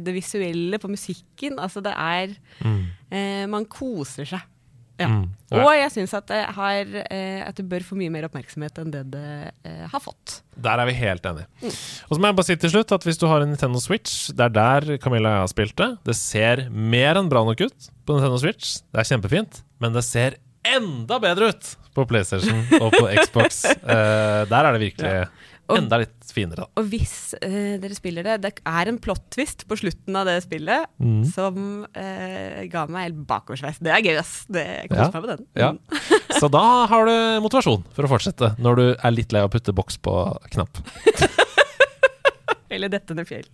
[0.00, 1.58] det visuelle, på musikken.
[1.60, 3.50] Altså det er Mm.
[3.50, 4.40] Man koser seg.
[5.00, 5.08] Ja.
[5.10, 5.24] Mm.
[5.54, 9.02] Og jeg syns at, det eh, at det bør få mye mer oppmerksomhet enn det
[9.12, 9.26] det
[9.66, 10.40] eh, har fått.
[10.54, 11.46] Der er vi helt enige.
[11.66, 14.28] Og så må jeg bare si til slutt at hvis du har en Nintendo Switch,
[14.34, 15.90] det er der Camilla og jeg har spilt det.
[16.10, 18.76] Det ser mer enn bra nok ut på Nintendo Switch.
[18.94, 23.64] Det er kjempefint, men det ser enda bedre ut på PlayStation og på Xbox.
[23.74, 25.14] Eh, der er det virkelig
[25.68, 26.66] Og- enda litt finere, da.
[26.76, 30.86] Og hvis uh, dere spiller det Det er en plot-twist på slutten av det spillet
[31.00, 31.22] Mm.
[31.30, 31.56] som
[31.88, 33.78] uh, ga meg helt bakoversveis.
[33.80, 34.34] Det er gøy, ass.
[34.48, 35.10] Det koser Ja.
[35.14, 35.46] meg med den.
[35.56, 35.70] Ja.
[35.72, 36.10] Mm.
[36.40, 39.54] Så da har du motivasjon for å fortsette, når du er litt lei av å
[39.54, 40.14] putte boks på
[40.52, 40.80] knapp.
[42.74, 43.46] Eller dette ned fjell.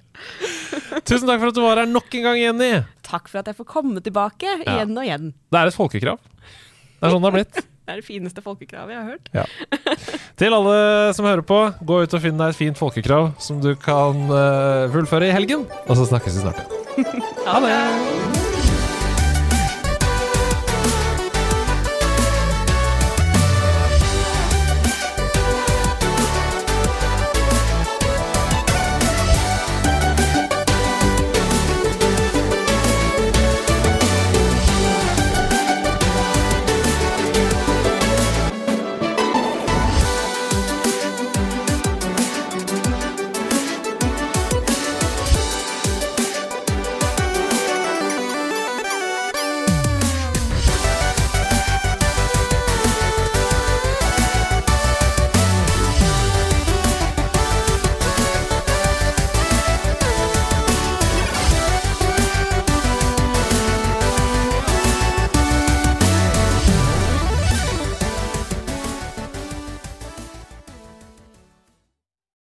[1.08, 2.70] Tusen takk for at du var her nok en gang, Jenny.
[3.04, 4.78] Takk for at jeg får komme tilbake Ja.
[4.78, 5.26] igjen og igjen.
[5.52, 6.18] Det er et folkekrav.
[7.00, 7.60] Det er sånn det har blitt.
[7.90, 10.04] Det er det fineste folkekravet jeg har hørt.
[10.38, 10.74] Til alle
[11.16, 14.86] som hører på, gå ut og finn deg et fint folkekrav som du kan uh,
[14.94, 15.66] fullføre i helgen.
[15.88, 17.26] Og så snakkes vi snart igjen.
[17.48, 18.39] Ha det!